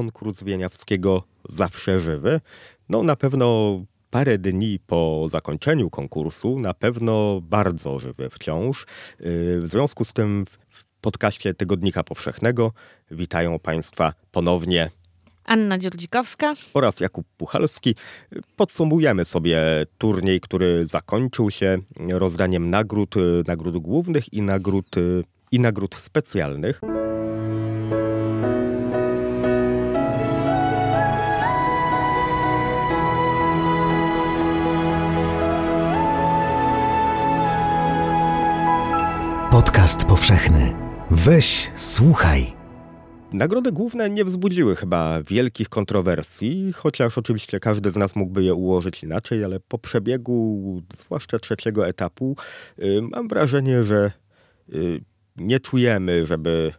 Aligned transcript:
konkurs 0.00 0.42
Wieniawskiego 0.42 1.22
zawsze 1.48 2.00
żywy. 2.00 2.40
No 2.88 3.02
na 3.02 3.16
pewno 3.16 3.80
parę 4.10 4.38
dni 4.38 4.78
po 4.86 5.26
zakończeniu 5.28 5.90
konkursu, 5.90 6.58
na 6.58 6.74
pewno 6.74 7.40
bardzo 7.40 7.98
żywy 7.98 8.30
wciąż. 8.30 8.86
W 9.60 9.62
związku 9.64 10.04
z 10.04 10.12
tym 10.12 10.46
w 10.70 10.84
podcaście 11.00 11.54
Tygodnika 11.54 12.04
Powszechnego 12.04 12.72
witają 13.10 13.58
Państwa 13.58 14.12
ponownie 14.32 14.90
Anna 15.44 15.78
Dziurdzikowska 15.78 16.54
oraz 16.74 17.00
Jakub 17.00 17.26
Puchalski. 17.36 17.94
Podsumujemy 18.56 19.24
sobie 19.24 19.60
turniej, 19.98 20.40
który 20.40 20.84
zakończył 20.84 21.50
się 21.50 21.78
rozdaniem 22.12 22.70
nagród, 22.70 23.14
nagród 23.46 23.78
głównych 23.78 24.32
i 24.32 24.42
nagród, 24.42 24.96
i 25.52 25.60
nagród 25.60 25.94
specjalnych. 25.94 26.80
Podcast 39.80 40.04
powszechny. 40.04 40.74
Weź, 41.10 41.70
słuchaj. 41.76 42.46
Nagrody 43.32 43.72
główne 43.72 44.10
nie 44.10 44.24
wzbudziły 44.24 44.76
chyba 44.76 45.22
wielkich 45.22 45.68
kontrowersji, 45.68 46.72
chociaż 46.72 47.18
oczywiście 47.18 47.60
każdy 47.60 47.90
z 47.90 47.96
nas 47.96 48.16
mógłby 48.16 48.42
je 48.42 48.54
ułożyć 48.54 49.02
inaczej, 49.02 49.44
ale 49.44 49.60
po 49.60 49.78
przebiegu, 49.78 50.82
zwłaszcza 50.96 51.38
trzeciego 51.38 51.88
etapu, 51.88 52.36
y, 52.78 53.02
mam 53.02 53.28
wrażenie, 53.28 53.82
że 53.84 54.12
y, 54.74 55.00
nie 55.36 55.60
czujemy, 55.60 56.26
żeby 56.26 56.72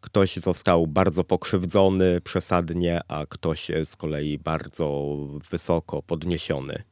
ktoś 0.00 0.36
został 0.36 0.86
bardzo 0.86 1.24
pokrzywdzony 1.24 2.20
przesadnie, 2.20 3.00
a 3.08 3.26
ktoś 3.28 3.70
z 3.84 3.96
kolei 3.96 4.38
bardzo 4.38 5.16
wysoko 5.50 6.02
podniesiony. 6.02 6.82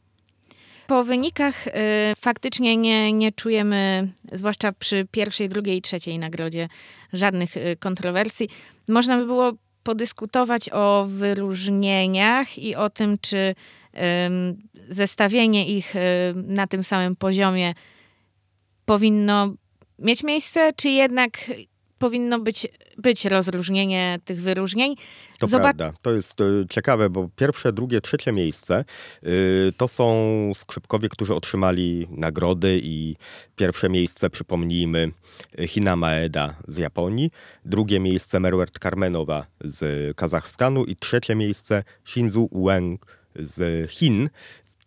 Po 0.88 1.04
wynikach 1.04 1.66
y, 1.66 1.72
faktycznie 2.18 2.76
nie, 2.76 3.12
nie 3.12 3.32
czujemy, 3.32 4.08
zwłaszcza 4.32 4.72
przy 4.72 5.06
pierwszej, 5.10 5.48
drugiej 5.48 5.76
i 5.76 5.82
trzeciej 5.82 6.18
nagrodzie, 6.18 6.68
żadnych 7.12 7.56
y, 7.56 7.76
kontrowersji. 7.80 8.48
Można 8.88 9.16
by 9.16 9.26
było 9.26 9.52
podyskutować 9.82 10.70
o 10.72 11.06
wyróżnieniach 11.08 12.58
i 12.58 12.74
o 12.74 12.90
tym, 12.90 13.18
czy 13.20 13.36
y, 13.36 13.98
zestawienie 14.88 15.68
ich 15.68 15.96
y, 15.96 16.00
na 16.34 16.66
tym 16.66 16.82
samym 16.82 17.16
poziomie 17.16 17.74
powinno 18.84 19.54
mieć 19.98 20.22
miejsce, 20.22 20.72
czy 20.76 20.88
jednak 20.88 21.30
powinno 21.98 22.38
być, 22.38 22.68
być 22.98 23.24
rozróżnienie 23.24 24.18
tych 24.24 24.42
wyróżnień. 24.42 24.94
To 25.38 25.46
Zobac 25.46 25.62
prawda. 25.62 25.98
To 26.02 26.12
jest 26.12 26.40
y, 26.40 26.66
ciekawe, 26.70 27.10
bo 27.10 27.28
pierwsze, 27.36 27.72
drugie, 27.72 28.00
trzecie 28.00 28.32
miejsce 28.32 28.84
y, 29.24 29.72
to 29.76 29.88
są 29.88 30.52
skrzypkowie, 30.54 31.08
którzy 31.08 31.34
otrzymali 31.34 32.06
nagrody 32.10 32.80
i 32.82 33.16
pierwsze 33.56 33.88
miejsce, 33.88 34.30
przypomnijmy, 34.30 35.10
Hina 35.66 35.96
Maeda 35.96 36.54
z 36.68 36.76
Japonii, 36.76 37.30
drugie 37.64 38.00
miejsce 38.00 38.40
Merwert 38.40 38.78
Karmenowa 38.78 39.46
z 39.60 40.16
Kazachstanu 40.16 40.84
i 40.84 40.96
trzecie 40.96 41.34
miejsce 41.34 41.84
Shinzu 42.04 42.48
Wang 42.52 43.18
z 43.36 43.90
Chin. 43.90 44.28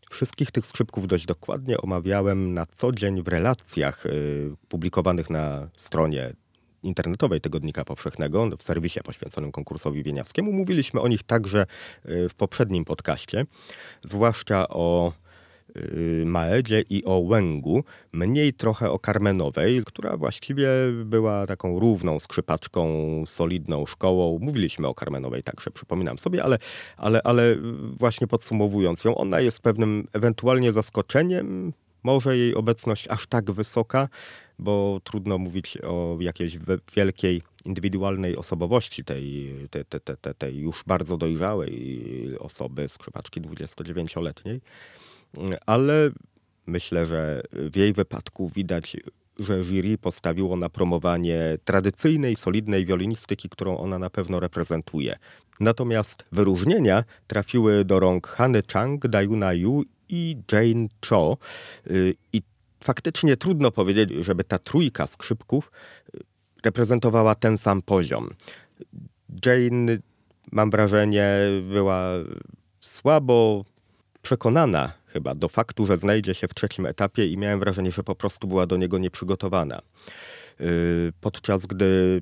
Wszystkich 0.10 0.52
tych 0.52 0.66
skrzypków 0.66 1.08
dość 1.08 1.26
dokładnie 1.26 1.78
omawiałem 1.78 2.54
na 2.54 2.66
co 2.66 2.92
dzień 2.92 3.24
w 3.24 3.28
relacjach 3.28 4.06
y, 4.06 4.56
publikowanych 4.70 5.30
na 5.30 5.70
stronie 5.78 6.34
internetowej 6.84 7.42
Tygodnika 7.42 7.86
Powszechnego, 7.86 8.50
w 8.58 8.64
serwisie 8.64 9.00
poświęconym 9.04 9.52
konkursowi 9.52 10.04
wieniawskiemu. 10.04 10.52
Mówiliśmy 10.52 11.02
o 11.02 11.08
nich 11.08 11.24
także 11.24 11.66
y, 12.06 12.30
w 12.30 12.36
poprzednim 12.36 12.86
podcaście, 12.86 13.46
zwłaszcza 14.02 14.68
o 14.70 15.14
y, 15.78 16.24
Maedzie 16.26 16.84
i 16.90 17.06
o 17.06 17.20
Łęgu, 17.20 17.84
mniej 18.14 18.54
trochę 18.54 18.92
o 18.92 19.00
Carmenowej, 19.00 19.82
która 19.86 20.18
właściwie 20.18 20.68
była 21.06 21.48
taką 21.48 21.80
równą 21.80 22.20
skrzypaczką, 22.20 22.88
solidną 23.26 23.86
szkołą. 23.86 24.40
Mówiliśmy 24.42 24.88
o 24.88 24.94
Carmenowej 24.94 25.44
także, 25.44 25.72
przypominam 25.72 26.18
sobie, 26.18 26.44
ale, 26.44 26.58
ale, 26.98 27.22
ale 27.24 27.56
właśnie 28.00 28.28
podsumowując 28.28 29.04
ją, 29.04 29.16
ona 29.16 29.40
jest 29.40 29.60
pewnym 29.60 30.08
ewentualnie 30.14 30.72
zaskoczeniem, 30.72 31.74
może 32.04 32.38
jej 32.38 32.56
obecność 32.56 33.08
aż 33.08 33.28
tak 33.28 33.52
wysoka, 33.52 34.10
bo 34.62 35.02
trudno 35.04 35.38
mówić 35.38 35.78
o 35.78 36.18
jakiejś 36.20 36.58
wielkiej 36.96 37.42
indywidualnej 37.66 38.38
osobowości 38.38 39.04
tej, 39.04 39.56
tej, 39.70 39.86
tej, 39.86 40.36
tej, 40.38 40.58
już 40.58 40.84
bardzo 40.88 41.18
dojrzałej 41.18 42.38
osoby, 42.40 42.90
skrzypaczki 42.90 43.42
29-letniej, 43.42 44.62
ale 45.66 46.12
myślę, 46.68 47.06
że 47.06 47.42
w 47.52 47.76
jej 47.76 47.94
wypadku 47.94 48.50
widać, 48.50 48.98
że 49.40 49.64
jury 49.64 49.98
postawiło 49.98 50.56
na 50.56 50.70
promowanie 50.70 51.58
tradycyjnej, 51.66 52.36
solidnej 52.36 52.86
wiolinistyki, 52.86 53.50
którą 53.50 53.78
ona 53.78 54.00
na 54.00 54.10
pewno 54.10 54.40
reprezentuje. 54.40 55.16
Natomiast 55.60 56.24
wyróżnienia 56.32 57.04
trafiły 57.28 57.86
do 57.86 58.00
rąk 58.00 58.28
Hany 58.28 58.64
Chang, 58.74 59.08
Dayuna 59.08 59.54
Yu 59.54 59.84
i 60.10 60.38
Jane 60.52 60.88
Cho. 61.10 61.38
Y, 61.92 62.16
I 62.34 62.42
faktycznie 62.84 63.38
trudno 63.38 63.72
powiedzieć, 63.72 64.10
żeby 64.10 64.44
ta 64.44 64.60
trójka 64.60 65.08
skrzypków 65.08 65.72
y, 66.16 66.20
reprezentowała 66.64 67.36
ten 67.36 67.58
sam 67.58 67.82
poziom. 67.82 68.30
Jane, 69.46 69.98
mam 70.52 70.70
wrażenie, 70.70 71.28
była 71.74 72.10
słabo 72.80 73.66
przekonana 74.22 74.94
chyba 75.08 75.36
do 75.36 75.50
faktu, 75.50 75.88
że 75.88 75.98
znajdzie 75.98 76.34
się 76.34 76.48
w 76.48 76.54
trzecim 76.54 76.86
etapie 76.86 77.28
i 77.28 77.38
miałem 77.38 77.60
wrażenie, 77.60 77.92
że 77.92 78.04
po 78.04 78.16
prostu 78.16 78.48
była 78.48 78.66
do 78.68 78.78
niego 78.78 78.98
nieprzygotowana. 78.98 79.82
Y, 80.62 81.14
podczas 81.22 81.66
gdy 81.66 82.22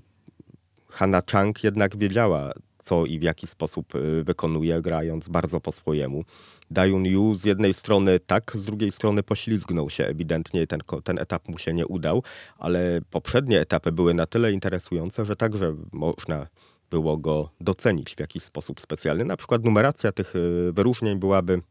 Hanna 0.89 1.21
Chang 1.31 1.63
jednak 1.63 1.97
wiedziała, 1.97 2.51
co 2.83 3.05
i 3.05 3.19
w 3.19 3.23
jaki 3.23 3.47
sposób 3.47 3.95
y, 3.95 4.23
wykonuje, 4.23 4.81
grając 4.81 5.29
bardzo 5.29 5.59
po 5.59 5.71
swojemu. 5.71 6.23
Dayun 6.71 7.05
Yu 7.05 7.35
z 7.35 7.45
jednej 7.45 7.73
strony 7.73 8.19
tak, 8.19 8.51
z 8.55 8.65
drugiej 8.65 8.91
strony 8.91 9.23
poślizgnął 9.23 9.89
się 9.89 10.05
ewidentnie, 10.05 10.67
ten, 10.67 10.79
ten 11.03 11.19
etap 11.19 11.47
mu 11.47 11.57
się 11.57 11.73
nie 11.73 11.87
udał, 11.87 12.23
ale 12.57 13.01
poprzednie 13.11 13.59
etapy 13.59 13.91
były 13.91 14.13
na 14.13 14.25
tyle 14.25 14.51
interesujące, 14.51 15.25
że 15.25 15.35
także 15.35 15.75
można 15.91 16.47
było 16.91 17.17
go 17.17 17.49
docenić 17.61 18.15
w 18.15 18.19
jakiś 18.19 18.43
sposób 18.43 18.81
specjalny. 18.81 19.25
Na 19.25 19.37
przykład 19.37 19.63
numeracja 19.63 20.11
tych 20.11 20.35
y, 20.35 20.71
wyróżnień 20.73 21.19
byłaby 21.19 21.61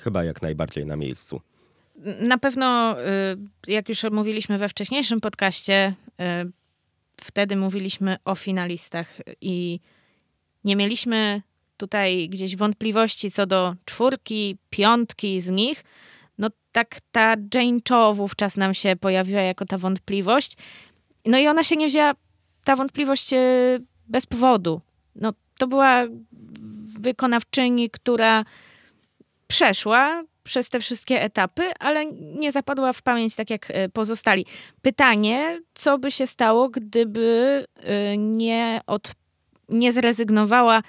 chyba 0.00 0.24
jak 0.24 0.42
najbardziej 0.42 0.86
na 0.86 0.96
miejscu. 0.96 1.40
Na 2.20 2.38
pewno, 2.38 2.96
y, 3.66 3.72
jak 3.72 3.88
już 3.88 4.02
mówiliśmy 4.02 4.58
we 4.58 4.68
wcześniejszym 4.68 5.20
podcaście, 5.20 5.94
wtedy 7.20 7.56
mówiliśmy 7.56 8.16
o 8.24 8.34
finalistach 8.34 9.16
i 9.40 9.80
nie 10.64 10.76
mieliśmy 10.76 11.42
tutaj 11.78 12.28
gdzieś 12.28 12.56
wątpliwości 12.56 13.30
co 13.30 13.46
do 13.46 13.74
czwórki, 13.84 14.56
piątki 14.70 15.40
z 15.40 15.48
nich, 15.48 15.84
no 16.38 16.48
tak 16.72 16.96
ta 17.12 17.34
Jane 17.54 17.78
Cho 17.88 18.14
wówczas 18.14 18.56
nam 18.56 18.74
się 18.74 18.96
pojawiła 18.96 19.40
jako 19.40 19.64
ta 19.64 19.78
wątpliwość. 19.78 20.56
No 21.26 21.38
i 21.38 21.46
ona 21.48 21.64
się 21.64 21.76
nie 21.76 21.86
wzięła, 21.86 22.14
ta 22.64 22.76
wątpliwość 22.76 23.32
e, 23.32 23.38
bez 24.08 24.26
powodu. 24.26 24.80
No 25.14 25.32
to 25.58 25.66
była 25.66 26.04
wykonawczyni, 27.00 27.90
która 27.90 28.44
przeszła 29.46 30.24
przez 30.44 30.68
te 30.68 30.80
wszystkie 30.80 31.22
etapy, 31.22 31.62
ale 31.78 32.06
nie 32.12 32.52
zapadła 32.52 32.92
w 32.92 33.02
pamięć 33.02 33.36
tak 33.36 33.50
jak 33.50 33.70
e, 33.70 33.88
pozostali. 33.88 34.46
Pytanie, 34.82 35.60
co 35.74 35.98
by 35.98 36.10
się 36.10 36.26
stało, 36.26 36.68
gdyby 36.68 37.64
e, 37.76 38.18
nie 38.18 38.80
od 38.86 39.12
nie 39.68 39.92
zrezygnowała. 39.92 40.82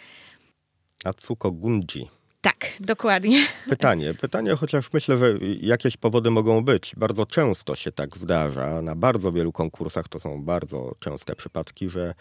Atsuko 1.05 1.51
Gunji. 1.51 2.09
Tak, 2.41 2.65
dokładnie. 2.79 3.47
Pytanie, 3.69 4.13
pytanie, 4.13 4.55
chociaż 4.55 4.93
myślę, 4.93 5.17
że 5.17 5.33
jakieś 5.61 5.97
powody 5.97 6.31
mogą 6.31 6.63
być. 6.63 6.93
Bardzo 6.97 7.25
często 7.25 7.75
się 7.75 7.91
tak 7.91 8.17
zdarza. 8.17 8.81
Na 8.81 8.95
bardzo 8.95 9.31
wielu 9.31 9.51
konkursach 9.51 10.07
to 10.07 10.19
są 10.19 10.43
bardzo 10.43 10.95
częste 10.99 11.35
przypadki, 11.35 11.89
że 11.89 12.13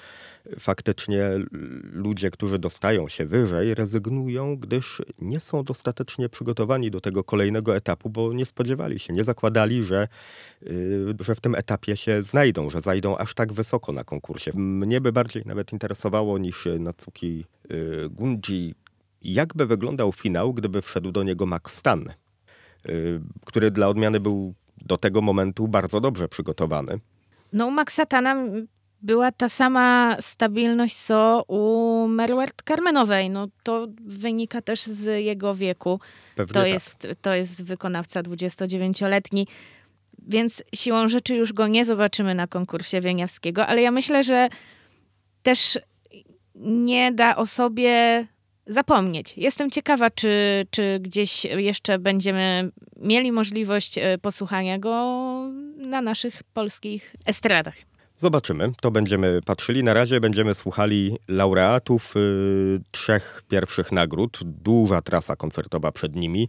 faktycznie 0.59 1.23
ludzie, 1.93 2.31
którzy 2.31 2.59
dostają 2.59 3.09
się 3.09 3.27
wyżej, 3.27 3.75
rezygnują, 3.75 4.57
gdyż 4.57 5.03
nie 5.21 5.41
są 5.41 5.65
dostatecznie 5.65 6.29
przygotowani 6.29 6.91
do 6.91 7.01
tego 7.01 7.25
kolejnego 7.25 7.77
etapu, 7.77 8.11
bo 8.11 8.33
nie 8.33 8.47
spodziewali 8.47 8.99
się, 8.99 9.13
nie 9.13 9.25
zakładali, 9.25 9.85
że, 9.85 10.09
y, 10.63 11.15
że 11.21 11.35
w 11.35 11.41
tym 11.41 11.55
etapie 11.55 11.97
się 11.97 12.23
znajdą, 12.23 12.71
że 12.71 12.81
zajdą 12.81 13.17
aż 13.17 13.35
tak 13.35 13.53
wysoko 13.53 13.93
na 13.93 14.05
konkursie. 14.05 14.53
Mnie 14.55 15.01
by 15.01 15.13
bardziej 15.13 15.43
nawet 15.47 15.73
interesowało 15.73 16.39
niż 16.39 16.69
Natsuki 16.79 17.45
y, 17.71 18.09
Gunji, 18.11 18.75
jakby 19.23 19.67
wyglądał 19.67 20.13
finał, 20.13 20.55
gdyby 20.55 20.83
wszedł 20.83 21.13
do 21.13 21.23
niego 21.23 21.47
Max 21.47 21.75
Stan, 21.75 22.05
y, 22.89 23.21
który 23.47 23.71
dla 23.71 23.89
odmiany 23.89 24.21
był 24.21 24.55
do 24.77 24.97
tego 24.97 25.21
momentu 25.23 25.69
bardzo 25.69 26.01
dobrze 26.01 26.29
przygotowany. 26.29 26.99
No 27.53 27.67
u 27.67 27.71
Maxa 27.71 28.07
Tana 28.07 28.37
była 29.03 29.33
ta 29.33 29.49
sama 29.49 30.17
stabilność, 30.21 30.97
co 30.97 31.45
u 31.49 32.07
Merwert 32.09 32.63
Carmenowej. 32.69 33.31
No 33.31 33.49
to 33.63 33.87
wynika 34.01 34.63
też 34.63 34.83
z 34.83 35.25
jego 35.25 35.55
wieku. 35.55 36.01
Pewnie 36.37 36.55
To 36.55 36.61
tak. 36.61 36.69
jest, 36.69 37.09
to 37.23 37.35
jest 37.35 37.65
wykonawca 37.65 38.23
29-letni, 38.23 39.47
więc 40.29 40.63
siłą 40.75 41.09
rzeczy 41.09 41.35
już 41.35 41.53
go 41.53 41.69
nie 41.69 41.85
zobaczymy 41.85 42.35
na 42.35 42.47
konkursie 42.47 43.01
Wieniawskiego, 43.01 43.67
ale 43.67 43.83
ja 43.83 43.91
myślę, 43.91 44.23
że 44.23 44.49
też 45.43 45.79
nie 46.55 47.13
da 47.13 47.37
o 47.37 47.47
sobie 47.47 48.27
zapomnieć. 48.69 49.35
Jestem 49.37 49.71
ciekawa, 49.71 50.11
czy, 50.11 50.65
czy 50.71 50.99
gdzieś 51.01 51.45
jeszcze 51.45 51.99
będziemy 51.99 52.71
mieli 52.97 53.33
możliwość 53.33 53.99
e, 53.99 54.19
posłuchania 54.19 54.79
go 54.79 54.91
na 55.77 56.03
naszych 56.03 56.43
polskich 56.43 57.17
estradach. 57.27 57.75
Zobaczymy, 58.17 58.73
to 58.81 58.91
będziemy 58.91 59.41
patrzyli. 59.43 59.85
Na 59.85 59.95
razie 59.95 60.21
będziemy 60.21 60.55
słuchali 60.55 61.17
laureatów 61.29 62.17
y, 62.17 62.81
trzech 62.91 63.43
pierwszych 63.49 63.93
nagród. 63.93 64.41
Duża 64.45 65.03
trasa 65.03 65.37
koncertowa 65.37 65.93
przed 65.93 66.15
nimi. 66.15 66.49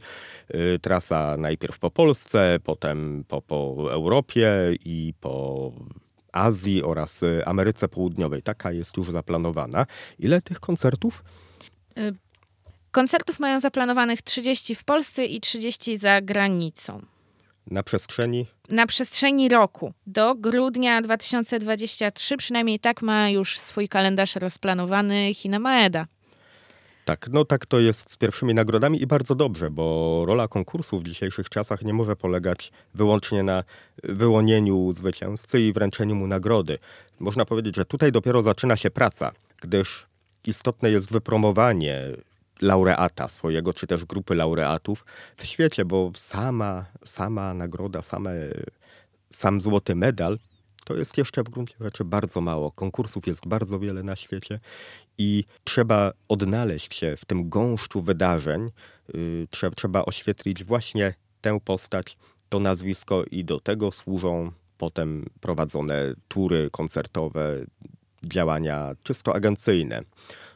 Y, 0.55 0.79
trasa 0.79 1.37
najpierw 1.37 1.79
po 1.79 1.91
Polsce, 1.91 2.59
potem 2.63 3.23
po, 3.27 3.41
po 3.41 3.75
Europie 3.91 4.51
i 4.85 5.13
po 5.21 5.71
Azji 6.31 6.83
oraz 6.83 7.21
Ameryce 7.45 7.87
Południowej. 7.87 8.41
Taka 8.41 8.71
jest 8.71 8.97
już 8.97 9.11
zaplanowana. 9.11 9.85
Ile 10.19 10.41
tych 10.41 10.59
koncertów? 10.59 11.23
Koncertów 12.91 13.39
mają 13.39 13.59
zaplanowanych 13.59 14.21
30 14.21 14.75
w 14.75 14.83
Polsce 14.83 15.25
i 15.25 15.41
30 15.41 15.97
za 15.97 16.21
granicą. 16.21 17.01
Na 17.71 17.83
przestrzeni 17.83 18.45
na 18.69 18.87
przestrzeni 18.87 19.49
roku 19.49 19.93
do 20.07 20.35
grudnia 20.35 21.01
2023, 21.01 22.37
przynajmniej 22.37 22.79
tak 22.79 23.01
ma 23.01 23.29
już 23.29 23.59
swój 23.59 23.87
kalendarz 23.89 24.35
rozplanowany 24.35 25.33
Hina 25.33 25.59
Maeda. 25.59 26.05
Tak, 27.05 27.27
no 27.31 27.45
tak 27.45 27.65
to 27.65 27.79
jest 27.79 28.11
z 28.11 28.17
pierwszymi 28.17 28.53
nagrodami 28.53 29.01
i 29.01 29.07
bardzo 29.07 29.35
dobrze, 29.35 29.69
bo 29.69 30.23
rola 30.27 30.47
konkursu 30.47 30.99
w 30.99 31.03
dzisiejszych 31.03 31.49
czasach 31.49 31.81
nie 31.81 31.93
może 31.93 32.15
polegać 32.15 32.71
wyłącznie 32.93 33.43
na 33.43 33.63
wyłonieniu 34.03 34.91
zwycięzcy 34.91 35.61
i 35.61 35.73
wręczeniu 35.73 36.15
mu 36.15 36.27
nagrody. 36.27 36.79
Można 37.19 37.45
powiedzieć, 37.45 37.75
że 37.75 37.85
tutaj 37.85 38.11
dopiero 38.11 38.41
zaczyna 38.41 38.77
się 38.77 38.91
praca, 38.91 39.31
gdyż 39.61 40.08
istotne 40.49 40.91
jest 40.91 41.11
wypromowanie 41.11 42.01
laureata 42.61 43.27
swojego, 43.27 43.73
czy 43.73 43.87
też 43.87 44.05
grupy 44.05 44.35
laureatów 44.35 45.05
w 45.37 45.45
świecie, 45.45 45.85
bo 45.85 46.11
sama, 46.15 46.85
sama 47.05 47.53
nagroda, 47.53 48.01
same, 48.01 48.31
sam 49.31 49.61
złoty 49.61 49.95
medal 49.95 50.39
to 50.89 50.95
jest 50.95 51.17
jeszcze 51.17 51.43
w 51.43 51.49
gruncie 51.49 51.75
rzeczy 51.81 52.05
bardzo 52.05 52.41
mało. 52.41 52.71
Konkursów 52.71 53.27
jest 53.27 53.47
bardzo 53.47 53.79
wiele 53.79 54.03
na 54.03 54.15
świecie 54.15 54.59
i 55.17 55.43
trzeba 55.63 56.11
odnaleźć 56.27 56.95
się 56.95 57.15
w 57.17 57.25
tym 57.25 57.49
gąszczu 57.49 58.01
wydarzeń. 58.01 58.71
Yy, 59.13 59.47
trzeba, 59.49 59.75
trzeba 59.75 60.05
oświetlić 60.05 60.63
właśnie 60.63 61.13
tę 61.41 61.59
postać, 61.65 62.17
to 62.49 62.59
nazwisko 62.59 63.23
i 63.31 63.45
do 63.45 63.59
tego 63.59 63.91
służą 63.91 64.51
potem 64.77 65.25
prowadzone 65.41 66.13
tury 66.27 66.69
koncertowe, 66.71 67.65
działania 68.23 68.91
czysto 69.03 69.35
agencyjne. 69.35 70.01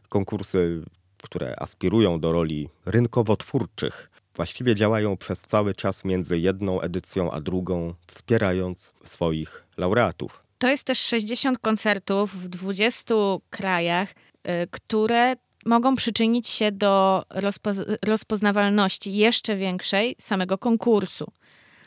Konkursy, 0.10 0.84
które 1.24 1.56
aspirują 1.60 2.20
do 2.20 2.32
roli 2.32 2.70
rynkowo-twórczych, 2.86 4.10
właściwie 4.36 4.76
działają 4.76 5.18
przez 5.18 5.42
cały 5.42 5.74
czas 5.74 6.06
między 6.06 6.40
jedną 6.40 6.82
edycją 6.82 7.32
a 7.32 7.42
drugą, 7.42 7.94
wspierając 8.08 8.94
swoich 9.04 9.64
laureatów. 9.78 10.44
To 10.58 10.68
jest 10.68 10.84
też 10.84 11.00
60 11.00 11.58
koncertów 11.58 12.36
w 12.36 12.48
20 12.48 13.16
krajach, 13.50 14.10
y, 14.12 14.68
które 14.72 15.36
mogą 15.66 15.96
przyczynić 15.96 16.50
się 16.50 16.72
do 16.72 17.24
rozpoz- 17.30 17.98
rozpoznawalności 18.06 19.14
jeszcze 19.16 19.56
większej 19.56 20.16
samego 20.20 20.58
konkursu. 20.58 21.32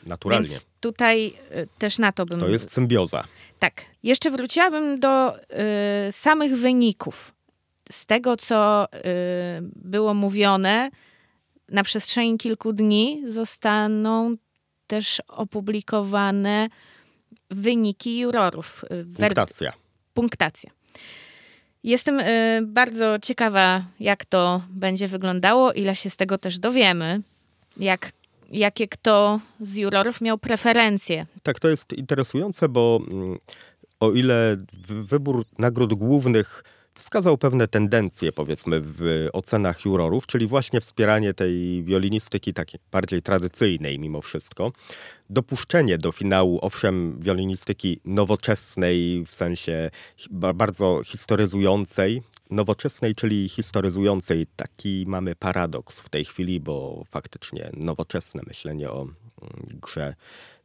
Naturalnie. 0.07 0.49
Więc 0.49 0.65
tutaj 0.79 1.33
y, 1.55 1.67
też 1.77 1.97
na 1.97 2.11
to 2.11 2.25
bym. 2.25 2.39
To 2.39 2.47
jest 2.47 2.71
symbioza. 2.73 3.23
Tak. 3.59 3.85
Jeszcze 4.03 4.31
wróciłabym 4.31 4.99
do 4.99 5.37
y, 5.39 6.11
samych 6.11 6.55
wyników. 6.57 7.33
Z 7.91 8.05
tego, 8.05 8.37
co 8.37 8.85
y, 8.93 8.99
było 9.75 10.13
mówione, 10.13 10.89
na 11.69 11.83
przestrzeni 11.83 12.37
kilku 12.37 12.73
dni 12.73 13.23
zostaną 13.27 14.35
też 14.87 15.21
opublikowane 15.27 16.69
wyniki 17.51 18.19
jurorów. 18.19 18.83
y, 18.91 19.05
Punktacja. 19.17 19.73
punktacja. 20.13 20.71
Jestem 21.83 22.19
y, 22.19 22.59
bardzo 22.65 23.19
ciekawa, 23.19 23.83
jak 23.99 24.25
to 24.25 24.61
będzie 24.69 25.07
wyglądało, 25.07 25.73
ile 25.73 25.95
się 25.95 26.09
z 26.09 26.17
tego 26.17 26.37
też 26.37 26.59
dowiemy, 26.59 27.21
jak, 27.77 28.11
jakie 28.51 28.87
kto 28.87 29.39
z 29.59 29.75
jurorów 29.75 30.21
miał 30.21 30.37
preferencje. 30.37 31.25
Tak, 31.43 31.59
to 31.59 31.67
jest 31.67 31.93
interesujące, 31.93 32.69
bo 32.69 32.99
mm, 33.11 33.37
o 33.99 34.11
ile 34.11 34.57
wy- 34.87 35.03
wybór 35.03 35.45
nagród 35.59 35.93
głównych 35.93 36.63
wskazał 36.95 37.37
pewne 37.37 37.67
tendencje, 37.67 38.31
powiedzmy, 38.31 38.81
w 38.83 39.27
ocenach 39.33 39.85
jurorów, 39.85 40.27
czyli 40.27 40.47
właśnie 40.47 40.81
wspieranie 40.81 41.33
tej 41.33 41.83
wiolinistyki 41.83 42.53
takiej 42.53 42.79
bardziej 42.91 43.21
tradycyjnej 43.21 43.99
mimo 43.99 44.21
wszystko. 44.21 44.71
Dopuszczenie 45.29 45.97
do 45.97 46.11
finału, 46.11 46.59
owszem, 46.61 47.19
wiolinistyki 47.19 47.99
nowoczesnej, 48.05 49.25
w 49.27 49.35
sensie 49.35 49.91
bardzo 50.53 51.01
historyzującej, 51.05 52.21
nowoczesnej, 52.49 53.15
czyli 53.15 53.49
historyzującej. 53.49 54.47
Taki 54.55 55.05
mamy 55.07 55.35
paradoks 55.35 55.99
w 55.99 56.09
tej 56.09 56.25
chwili, 56.25 56.59
bo 56.59 57.03
faktycznie 57.11 57.69
nowoczesne 57.73 58.41
myślenie 58.47 58.91
o 58.91 59.01
mm, 59.01 59.15
grze 59.81 60.15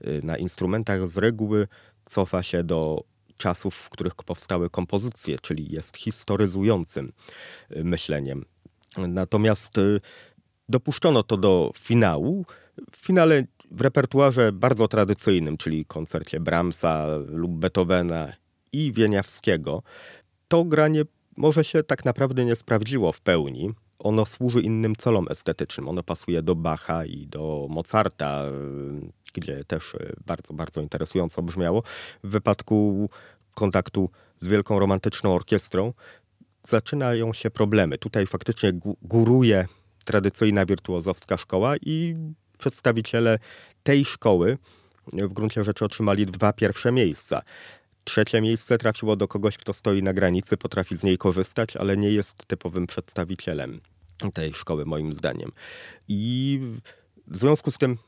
y, 0.06 0.20
na 0.22 0.36
instrumentach 0.36 1.08
z 1.08 1.18
reguły 1.18 1.68
cofa 2.04 2.42
się 2.42 2.64
do 2.64 3.04
czasów, 3.36 3.74
w 3.74 3.88
których 3.88 4.14
powstały 4.14 4.70
kompozycje, 4.70 5.38
czyli 5.38 5.72
jest 5.72 5.96
historyzującym 5.96 7.12
y, 7.76 7.84
myśleniem. 7.84 8.44
Natomiast 8.96 9.78
y, 9.78 10.00
dopuszczono 10.68 11.22
to 11.22 11.36
do 11.36 11.72
finału. 11.78 12.44
W 12.92 12.96
finale 12.96 13.44
w 13.70 13.80
repertuarze 13.80 14.52
bardzo 14.52 14.88
tradycyjnym, 14.88 15.56
czyli 15.56 15.84
koncercie 15.84 16.40
Brahmsa 16.40 17.06
lub 17.26 17.52
Beethovena 17.52 18.32
i 18.72 18.92
Wieniawskiego, 18.92 19.82
to 20.48 20.64
granie 20.64 21.04
może 21.36 21.64
się 21.64 21.82
tak 21.82 22.04
naprawdę 22.04 22.44
nie 22.44 22.56
sprawdziło 22.56 23.12
w 23.12 23.20
pełni. 23.20 23.70
Ono 23.98 24.26
służy 24.26 24.60
innym 24.60 24.96
celom 24.96 25.26
estetycznym. 25.30 25.88
Ono 25.88 26.02
pasuje 26.02 26.42
do 26.42 26.54
Bacha 26.54 27.04
i 27.04 27.26
do 27.26 27.66
Mozarta, 27.70 28.44
y, 28.46 29.12
gdzie 29.34 29.64
też 29.64 29.94
y, 29.94 30.16
bardzo, 30.26 30.54
bardzo 30.54 30.80
interesująco 30.80 31.42
brzmiało. 31.42 31.82
W 32.24 32.28
wypadku 32.28 33.08
kontaktu 33.54 34.10
z 34.38 34.46
wielką 34.46 34.78
romantyczną 34.78 35.34
orkiestrą 35.34 35.92
zaczynają 36.64 37.32
się 37.32 37.50
problemy. 37.50 37.98
Tutaj 37.98 38.26
faktycznie 38.26 38.72
góruje 39.02 39.66
tradycyjna 40.04 40.66
wirtuozowska 40.66 41.36
szkoła 41.36 41.76
i 41.76 42.16
przedstawiciele 42.58 43.38
tej 43.82 44.04
szkoły 44.04 44.58
w 45.06 45.32
gruncie 45.32 45.64
rzeczy 45.64 45.84
otrzymali 45.84 46.26
dwa 46.26 46.52
pierwsze 46.52 46.92
miejsca. 46.92 47.42
Trzecie 48.04 48.40
miejsce 48.40 48.78
trafiło 48.78 49.16
do 49.16 49.28
kogoś, 49.28 49.58
kto 49.58 49.72
stoi 49.72 50.02
na 50.02 50.12
granicy, 50.12 50.56
potrafi 50.56 50.96
z 50.96 51.04
niej 51.04 51.18
korzystać, 51.18 51.76
ale 51.76 51.96
nie 51.96 52.10
jest 52.10 52.46
typowym 52.46 52.86
przedstawicielem 52.86 53.80
tej 54.34 54.54
szkoły, 54.54 54.84
moim 54.84 55.12
zdaniem. 55.12 55.52
I 56.08 56.60
w 57.26 57.36
związku 57.36 57.70
z 57.70 57.78
tym, 57.78 57.98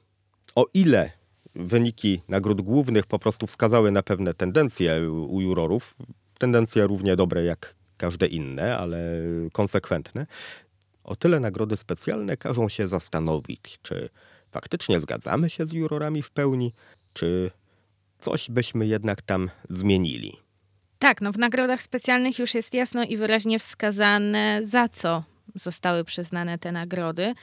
o 0.55 0.67
ile 0.75 1.11
wyniki 1.55 2.23
nagród 2.29 2.63
głównych 2.63 3.07
po 3.07 3.19
prostu 3.19 3.47
wskazały 3.47 3.91
na 3.91 4.03
pewne 4.03 4.35
tendencje 4.35 5.11
u 5.11 5.41
jurorów, 5.41 5.95
tendencje 6.39 6.87
równie 6.87 7.17
dobre 7.17 7.45
jak 7.45 7.75
każde 7.97 8.27
inne, 8.27 8.77
ale 8.77 9.23
konsekwentne, 9.53 10.27
o 11.05 11.17
tyle 11.17 11.41
nagrody 11.41 11.77
specjalne 11.77 12.37
każą 12.37 12.69
się 12.69 12.89
zastanowić, 12.89 13.79
czy 13.83 14.09
faktycznie 14.51 15.01
zgadzamy 15.01 15.51
się 15.51 15.67
z 15.67 15.73
jurorami 15.73 16.23
w 16.23 16.31
pełni, 16.31 16.73
czy 17.13 17.51
coś 18.25 18.51
byśmy 18.51 18.87
jednak 18.87 19.23
tam 19.23 19.51
zmienili. 19.71 20.37
Tak, 20.99 21.21
no 21.21 21.33
w 21.33 21.39
nagrodach 21.39 21.83
specjalnych 21.83 22.39
już 22.39 22.55
jest 22.55 22.75
jasno 22.75 23.05
i 23.05 23.17
wyraźnie 23.17 23.59
wskazane, 23.59 24.61
za 24.63 24.89
co 24.89 25.23
zostały 25.55 26.05
przyznane 26.05 26.59
te 26.59 26.73
nagrody. 26.73 27.35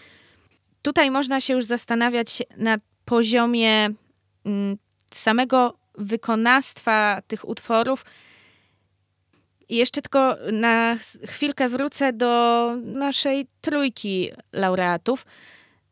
Tutaj 0.81 1.11
można 1.11 1.41
się 1.41 1.53
już 1.53 1.65
zastanawiać 1.65 2.43
na 2.57 2.77
poziomie 3.05 3.89
mm, 4.45 4.77
samego 5.13 5.77
wykonawstwa 5.97 7.21
tych 7.27 7.49
utworów. 7.49 8.05
I 9.69 9.75
jeszcze 9.75 10.01
tylko 10.01 10.37
na 10.51 10.97
chwilkę 11.27 11.69
wrócę 11.69 12.13
do 12.13 12.67
naszej 12.83 13.47
trójki 13.61 14.31
laureatów. 14.53 15.25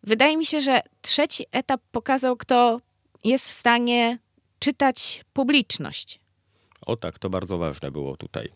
Wydaje 0.04 0.38
mi 0.38 0.46
się, 0.46 0.60
że 0.60 0.82
trzeci 1.02 1.46
etap 1.52 1.82
pokazał, 1.92 2.38
kto 2.38 2.82
jest 3.24 3.48
w 3.48 3.52
stanie 3.52 4.18
czytać 4.60 5.26
publiczność. 5.34 6.20
O 6.86 6.98
tak, 6.98 7.20
to 7.20 7.30
bardzo 7.30 7.58
ważne 7.58 7.92
było 7.92 8.18
tutaj. 8.18 8.50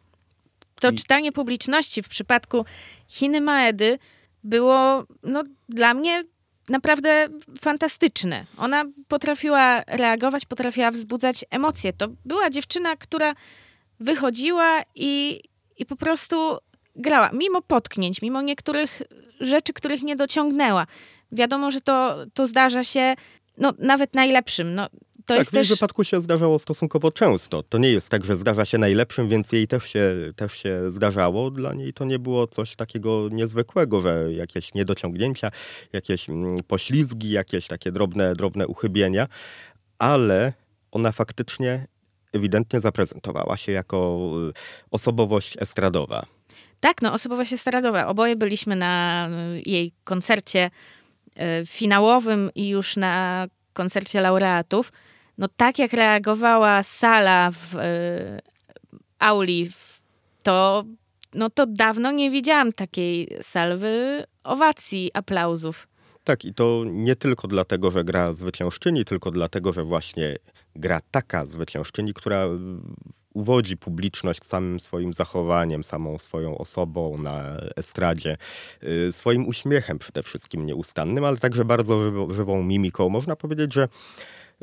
To 0.80 0.90
I- 0.90 0.96
czytanie 0.96 1.32
publiczności 1.32 2.04
w 2.04 2.08
przypadku 2.08 2.66
Chiny 3.08 3.42
Maedy 3.42 4.00
było 4.44 5.04
no, 5.24 5.44
dla 5.70 5.94
mnie 5.94 6.24
naprawdę 6.70 7.28
fantastyczne. 7.62 8.46
Ona 8.58 8.86
potrafiła 9.08 9.84
reagować, 9.88 10.46
potrafiła 10.46 10.92
wzbudzać 10.92 11.46
emocje. 11.50 11.94
To 11.94 12.08
była 12.26 12.50
dziewczyna, 12.50 12.96
która 12.96 13.34
wychodziła 14.00 14.82
i, 14.96 15.42
i 15.78 15.86
po 15.86 15.96
prostu 15.96 16.58
grała, 16.96 17.30
mimo 17.34 17.62
potknięć, 17.62 18.22
mimo 18.22 18.42
niektórych 18.42 19.02
rzeczy, 19.40 19.74
których 19.74 20.04
nie 20.04 20.16
dociągnęła. 20.16 20.88
Wiadomo, 21.32 21.72
że 21.72 21.82
to, 21.82 22.18
to 22.34 22.48
zdarza 22.48 22.84
się 22.84 23.16
no, 23.58 23.74
nawet 23.80 24.14
najlepszym. 24.16 24.76
No, 24.76 24.88
to 25.26 25.28
tak, 25.28 25.38
jest 25.38 25.52
w 25.52 25.54
też... 25.54 25.70
wypadku 25.70 26.04
się 26.04 26.22
zdarzało 26.22 26.60
stosunkowo 26.60 27.12
często. 27.12 27.64
To 27.64 27.78
nie 27.78 27.90
jest 27.90 28.10
tak, 28.10 28.26
że 28.26 28.36
zdarza 28.36 28.66
się 28.66 28.78
najlepszym, 28.78 29.30
więc 29.30 29.52
jej 29.52 29.68
też 29.68 29.84
się, 29.84 30.16
też 30.36 30.54
się 30.54 30.92
zdarzało. 30.92 31.52
Dla 31.52 31.74
niej 31.74 31.94
to 31.94 32.06
nie 32.06 32.20
było 32.20 32.48
coś 32.48 32.76
takiego 32.76 33.30
niezwykłego, 33.32 34.02
że 34.02 34.34
jakieś 34.34 34.74
niedociągnięcia, 34.74 35.52
jakieś 35.94 36.30
mm, 36.30 36.64
poślizgi, 36.64 37.30
jakieś 37.30 37.68
takie 37.68 37.92
drobne, 37.92 38.34
drobne 38.34 38.68
uchybienia, 38.68 39.28
ale 40.00 40.54
ona 40.92 41.12
faktycznie 41.12 41.88
ewidentnie 42.34 42.80
zaprezentowała 42.80 43.58
się 43.58 43.72
jako 43.72 44.30
y, 44.50 44.54
osobowość 44.92 45.58
estradowa. 45.60 46.26
Tak, 46.80 47.02
no 47.02 47.14
osobowość 47.14 47.54
estradowa. 47.54 48.08
Oboje 48.08 48.36
byliśmy 48.36 48.76
na 48.76 49.28
y, 49.30 49.62
jej 49.66 49.94
koncercie 50.04 50.72
y, 51.62 51.66
finałowym 51.66 52.50
i 52.56 52.70
już 52.70 52.98
na 52.98 53.48
koncercie 53.74 54.22
laureatów. 54.22 54.92
No 55.38 55.48
tak 55.58 55.80
jak 55.80 55.94
reagowała 55.94 56.84
sala 56.84 57.52
w 57.52 57.76
y, 57.76 58.40
auli, 59.20 59.70
to, 60.44 60.84
no 61.34 61.50
to 61.50 61.66
dawno 61.66 62.12
nie 62.12 62.32
widziałam 62.32 62.74
takiej 62.74 63.28
salwy 63.42 64.24
owacji, 64.44 65.12
aplauzów. 65.14 65.88
Tak, 66.24 66.46
i 66.46 66.54
to 66.54 66.84
nie 66.86 67.16
tylko 67.16 67.48
dlatego, 67.48 67.92
że 67.92 68.04
gra 68.04 68.34
zwyciężczyni, 68.34 69.06
tylko 69.06 69.32
dlatego, 69.32 69.74
że 69.74 69.84
właśnie 69.84 70.36
gra 70.76 71.00
taka 71.12 71.46
zwyciężczyni, 71.46 72.14
która 72.14 72.46
y, 72.46 72.50
uwodzi 73.34 73.78
publiczność 73.78 74.44
samym 74.44 74.80
swoim 74.80 75.14
zachowaniem, 75.14 75.84
samą 75.84 76.18
swoją 76.18 76.58
osobą 76.58 77.18
na 77.18 77.58
estradzie, 77.76 78.38
y, 78.84 79.12
swoim 79.12 79.48
uśmiechem 79.48 80.00
przede 80.00 80.24
wszystkim 80.24 80.66
nieustannym, 80.66 81.24
ale 81.24 81.38
także 81.38 81.66
bardzo 81.66 82.12
żywą 82.34 82.64
mimiką. 82.64 83.10
Można 83.10 83.36
powiedzieć, 83.36 83.74
że 83.74 83.88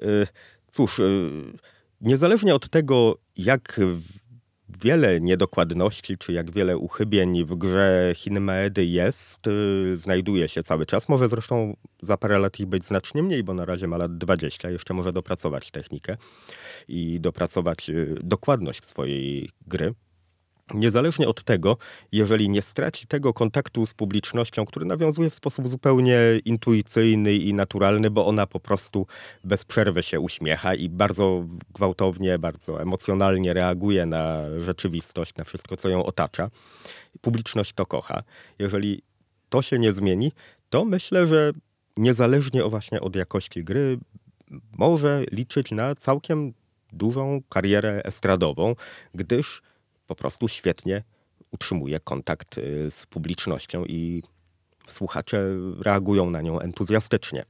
y, 0.02 0.26
cóż, 0.70 0.98
y, 0.98 1.30
niezależnie 2.00 2.54
od 2.54 2.68
tego, 2.68 3.18
jak 3.36 3.80
wiele 4.82 5.20
niedokładności, 5.20 6.18
czy 6.18 6.32
jak 6.32 6.50
wiele 6.50 6.78
uchybień 6.78 7.44
w 7.44 7.54
grze 7.54 8.12
Hinmeedy 8.16 8.84
jest, 8.84 9.46
y, 9.46 9.96
znajduje 9.96 10.48
się 10.48 10.62
cały 10.62 10.86
czas. 10.86 11.08
Może 11.08 11.28
zresztą 11.28 11.76
za 12.02 12.16
parę 12.16 12.38
lat 12.38 12.60
ich 12.60 12.66
być 12.66 12.84
znacznie 12.84 13.22
mniej, 13.22 13.44
bo 13.44 13.54
na 13.54 13.64
razie 13.64 13.86
ma 13.86 13.96
lat 13.96 14.18
20, 14.18 14.70
jeszcze 14.70 14.94
może 14.94 15.12
dopracować 15.12 15.70
technikę 15.70 16.16
i 16.88 17.20
dopracować 17.20 17.90
y, 17.90 18.16
dokładność 18.22 18.84
swojej 18.84 19.50
gry. 19.66 19.94
Niezależnie 20.74 21.28
od 21.28 21.42
tego, 21.42 21.76
jeżeli 22.12 22.48
nie 22.48 22.62
straci 22.62 23.06
tego 23.06 23.32
kontaktu 23.32 23.86
z 23.86 23.94
publicznością, 23.94 24.66
który 24.66 24.86
nawiązuje 24.86 25.30
w 25.30 25.34
sposób 25.34 25.68
zupełnie 25.68 26.18
intuicyjny 26.44 27.34
i 27.34 27.54
naturalny, 27.54 28.10
bo 28.10 28.26
ona 28.26 28.46
po 28.46 28.60
prostu 28.60 29.06
bez 29.44 29.64
przerwy 29.64 30.02
się 30.02 30.20
uśmiecha 30.20 30.74
i 30.74 30.88
bardzo 30.88 31.44
gwałtownie, 31.74 32.38
bardzo 32.38 32.82
emocjonalnie 32.82 33.54
reaguje 33.54 34.06
na 34.06 34.42
rzeczywistość, 34.60 35.34
na 35.36 35.44
wszystko, 35.44 35.76
co 35.76 35.88
ją 35.88 36.04
otacza. 36.04 36.50
Publiczność 37.20 37.72
to 37.72 37.86
kocha. 37.86 38.22
Jeżeli 38.58 39.02
to 39.48 39.62
się 39.62 39.78
nie 39.78 39.92
zmieni, 39.92 40.32
to 40.70 40.84
myślę, 40.84 41.26
że 41.26 41.52
niezależnie 41.96 42.64
właśnie 42.64 43.00
od 43.00 43.16
jakości 43.16 43.64
gry, 43.64 43.98
może 44.78 45.24
liczyć 45.32 45.70
na 45.70 45.94
całkiem 45.94 46.52
dużą 46.92 47.40
karierę 47.48 48.02
estradową, 48.04 48.74
gdyż 49.14 49.62
po 50.10 50.14
prostu 50.14 50.48
świetnie 50.48 51.02
utrzymuje 51.50 52.00
kontakt 52.00 52.58
y, 52.58 52.90
z 52.90 53.06
publicznością 53.06 53.84
i 53.84 54.22
słuchacze 54.88 55.42
reagują 55.80 56.30
na 56.30 56.40
nią 56.42 56.60
entuzjastycznie. 56.60 57.44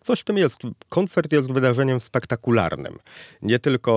Coś 0.00 0.20
w 0.20 0.24
tym 0.24 0.38
jest. 0.38 0.58
Koncert 0.88 1.32
jest 1.32 1.52
wydarzeniem 1.52 2.00
spektakularnym. 2.00 2.98
Nie 3.42 3.58
tylko 3.58 3.92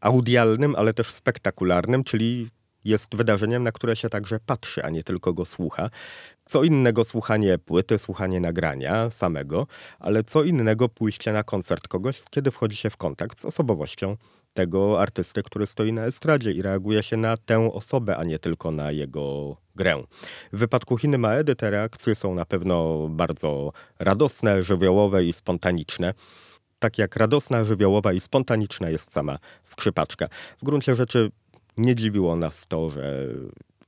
audialnym, 0.00 0.74
ale 0.76 0.94
też 0.94 1.12
spektakularnym, 1.12 2.04
czyli 2.04 2.48
jest 2.84 3.16
wydarzeniem, 3.16 3.62
na 3.62 3.72
które 3.72 3.96
się 3.96 4.08
także 4.08 4.40
patrzy, 4.40 4.84
a 4.84 4.90
nie 4.90 5.02
tylko 5.02 5.32
go 5.32 5.44
słucha. 5.44 5.90
Co 6.46 6.64
innego 6.64 7.04
słuchanie 7.04 7.58
płyty, 7.58 7.98
słuchanie 7.98 8.40
nagrania 8.40 9.10
samego, 9.10 9.66
ale 9.98 10.24
co 10.24 10.42
innego 10.42 10.88
pójście 10.88 11.32
na 11.32 11.42
koncert 11.42 11.88
kogoś, 11.88 12.22
kiedy 12.30 12.50
wchodzi 12.50 12.76
się 12.76 12.90
w 12.90 12.96
kontakt 12.96 13.40
z 13.40 13.44
osobowością 13.44 14.16
tego 14.58 15.00
artysty, 15.00 15.42
który 15.42 15.66
stoi 15.66 15.92
na 15.92 16.06
estradzie 16.06 16.52
i 16.52 16.62
reaguje 16.62 17.02
się 17.02 17.16
na 17.16 17.36
tę 17.36 17.72
osobę, 17.72 18.16
a 18.16 18.24
nie 18.24 18.38
tylko 18.38 18.70
na 18.70 18.92
jego 18.92 19.56
grę. 19.76 20.02
W 20.52 20.58
wypadku 20.58 20.98
Chiny 20.98 21.18
Maedy 21.18 21.56
te 21.56 21.70
reakcje 21.70 22.14
są 22.14 22.34
na 22.34 22.44
pewno 22.44 23.08
bardzo 23.08 23.72
radosne, 23.98 24.62
żywiołowe 24.62 25.24
i 25.24 25.32
spontaniczne. 25.32 26.14
Tak 26.78 26.98
jak 26.98 27.16
radosna, 27.16 27.64
żywiołowa 27.64 28.12
i 28.12 28.20
spontaniczna 28.20 28.90
jest 28.90 29.12
sama 29.12 29.38
skrzypaczka. 29.62 30.28
W 30.62 30.64
gruncie 30.64 30.94
rzeczy 30.94 31.30
nie 31.76 31.94
dziwiło 31.94 32.36
nas 32.36 32.66
to, 32.66 32.90
że 32.90 33.28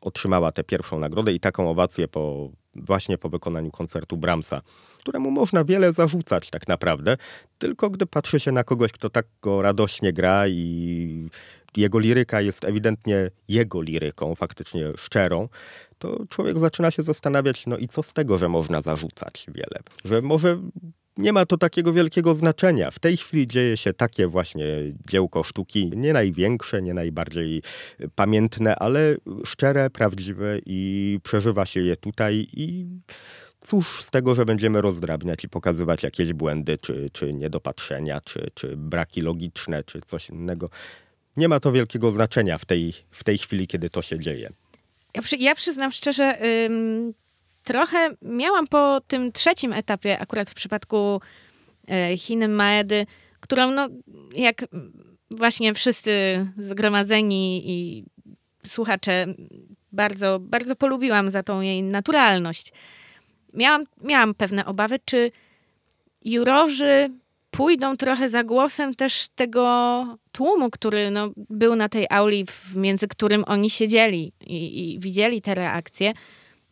otrzymała 0.01 0.53
tę 0.53 0.65
pierwszą 0.65 0.99
nagrodę 0.99 1.33
i 1.33 1.41
taką 1.41 1.71
owację 1.71 2.09
po, 2.09 2.51
właśnie 2.75 3.19
po 3.19 3.29
wykonaniu 3.29 3.71
koncertu 3.71 4.17
Brahmsa, 4.17 4.61
któremu 5.01 5.31
można 5.31 5.65
wiele 5.65 5.93
zarzucać 5.93 6.51
tak 6.51 6.69
naprawdę, 6.69 7.17
tylko 7.59 7.91
gdy 7.91 8.07
patrzy 8.07 8.41
się 8.41 8.53
na 8.53 8.65
kogoś, 8.65 8.93
kto 8.93 9.11
tak 9.11 9.27
go 9.43 9.63
radośnie 9.63 10.13
gra 10.13 10.49
i 10.49 11.29
jego 11.77 11.99
liryka 11.99 12.41
jest 12.41 12.65
ewidentnie 12.65 13.31
jego 13.49 13.83
liryką, 13.83 14.35
faktycznie 14.35 14.93
szczerą, 14.97 15.49
to 15.99 16.27
człowiek 16.29 16.59
zaczyna 16.59 16.91
się 16.91 17.03
zastanawiać, 17.03 17.67
no 17.67 17.77
i 17.77 17.89
co 17.89 18.03
z 18.03 18.13
tego, 18.13 18.39
że 18.39 18.49
można 18.49 18.81
zarzucać 18.81 19.47
wiele? 19.49 19.79
Że 20.05 20.23
może 20.23 20.59
nie 21.17 21.33
ma 21.33 21.47
to 21.47 21.59
takiego 21.59 21.93
wielkiego 21.93 22.35
znaczenia. 22.35 22.91
W 22.91 22.99
tej 22.99 23.17
chwili 23.17 23.47
dzieje 23.47 23.77
się 23.77 23.93
takie 23.93 24.27
właśnie 24.27 24.67
dziełko 25.09 25.43
sztuki, 25.43 25.91
nie 25.97 26.13
największe, 26.13 26.83
nie 26.83 26.95
najbardziej 26.95 27.63
pamiętne, 28.15 28.77
ale 28.77 29.17
szczere, 29.45 29.91
prawdziwe 29.91 30.59
i 30.67 31.19
przeżywa 31.23 31.67
się 31.67 31.81
je 31.81 31.97
tutaj 31.97 32.47
i 32.53 32.87
cóż 33.61 34.05
z 34.05 34.11
tego, 34.11 34.35
że 34.35 34.45
będziemy 34.45 34.81
rozdrabniać 34.81 35.45
i 35.45 35.49
pokazywać 35.49 36.03
jakieś 36.03 36.33
błędy, 36.33 36.79
czy, 36.79 37.11
czy 37.13 37.33
niedopatrzenia, 37.33 38.21
czy, 38.21 38.51
czy 38.55 38.77
braki 38.77 39.21
logiczne, 39.21 39.85
czy 39.85 40.01
coś 40.07 40.29
innego. 40.29 40.71
Nie 41.37 41.49
ma 41.49 41.61
to 41.61 41.73
wielkiego 41.73 42.11
znaczenia 42.11 42.59
w 42.59 42.65
tej, 42.65 42.95
w 43.11 43.25
tej 43.25 43.39
chwili, 43.39 43.67
kiedy 43.67 43.91
to 43.91 44.03
się 44.03 44.19
dzieje. 44.19 44.53
Ja, 45.15 45.23
przy, 45.23 45.37
ja 45.37 45.55
przyznam 45.55 45.93
szczerze, 45.93 46.39
ym, 46.67 47.15
trochę 47.65 48.09
miałam 48.23 48.67
po 48.67 49.01
tym 49.07 49.33
trzecim 49.33 49.73
etapie, 49.73 50.19
akurat 50.19 50.51
w 50.51 50.55
przypadku 50.55 51.21
e, 51.89 52.17
Chiny 52.17 52.49
Maedy, 52.49 53.07
którą, 53.41 53.71
no, 53.71 53.89
jak 54.35 54.65
właśnie 55.31 55.75
wszyscy 55.75 56.47
zgromadzeni 56.57 57.71
i 57.71 58.05
słuchacze, 58.67 59.27
bardzo, 59.93 60.39
bardzo 60.41 60.77
polubiłam 60.77 61.31
za 61.31 61.43
tą 61.43 61.61
jej 61.61 61.83
naturalność. 61.83 62.73
Miałam, 63.55 63.85
miałam 64.03 64.35
pewne 64.35 64.67
obawy, 64.67 64.99
czy 65.05 65.31
jurorzy 66.25 67.11
pójdą 67.51 67.97
trochę 67.97 68.29
za 68.29 68.45
głosem 68.45 68.95
też 68.95 69.27
tego 69.35 70.05
tłumu, 70.33 70.71
który 70.71 71.11
no, 71.11 71.31
był 71.37 71.77
na 71.77 71.89
tej 71.89 72.07
auli, 72.11 72.47
między 72.75 73.09
którym 73.09 73.45
oni 73.47 73.71
siedzieli 73.71 74.33
i, 74.41 74.93
i 74.95 74.99
widzieli 74.99 75.43
te 75.43 75.55
reakcje. 75.55 76.13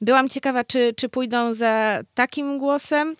Byłam 0.01 0.29
ciekawa, 0.29 0.65
czy, 0.65 0.95
czy 0.97 1.09
pójdą 1.09 1.55
za 1.55 2.01
takim 2.15 2.59
głosem, 2.59 3.17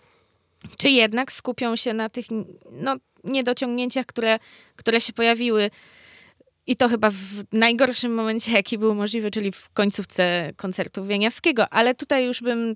czy 0.77 0.89
jednak 0.89 1.31
skupią 1.31 1.75
się 1.75 1.93
na 1.93 2.09
tych 2.09 2.25
no, 2.71 2.95
niedociągnięciach, 3.23 4.05
które, 4.05 4.39
które 4.75 5.01
się 5.01 5.13
pojawiły. 5.13 5.69
I 6.67 6.75
to 6.75 6.89
chyba 6.89 7.09
w 7.09 7.43
najgorszym 7.51 8.13
momencie, 8.13 8.51
jaki 8.51 8.77
był 8.77 8.95
możliwy, 8.95 9.31
czyli 9.31 9.51
w 9.51 9.69
końcówce 9.69 10.51
koncertu 10.55 11.05
Wieniawskiego. 11.05 11.69
Ale 11.69 11.95
tutaj 11.95 12.25
już 12.25 12.41
bym 12.41 12.75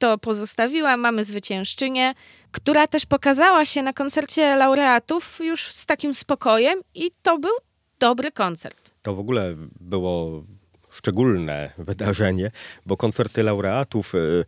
to 0.00 0.18
pozostawiła. 0.18 0.96
Mamy 0.96 1.24
zwyciężczynię, 1.24 2.14
która 2.52 2.86
też 2.86 3.06
pokazała 3.06 3.64
się 3.64 3.82
na 3.82 3.92
koncercie 3.92 4.56
laureatów 4.56 5.38
już 5.40 5.62
z 5.62 5.86
takim 5.86 6.14
spokojem 6.14 6.80
i 6.94 7.10
to 7.22 7.38
był 7.38 7.52
dobry 7.98 8.32
koncert. 8.32 8.90
To 9.02 9.14
w 9.14 9.18
ogóle 9.18 9.54
było 9.80 10.44
szczególne 10.90 11.72
wydarzenie, 11.78 12.50
bo 12.86 12.96
koncerty 12.96 13.42
laureatów 13.42 14.14
y, 14.14 14.44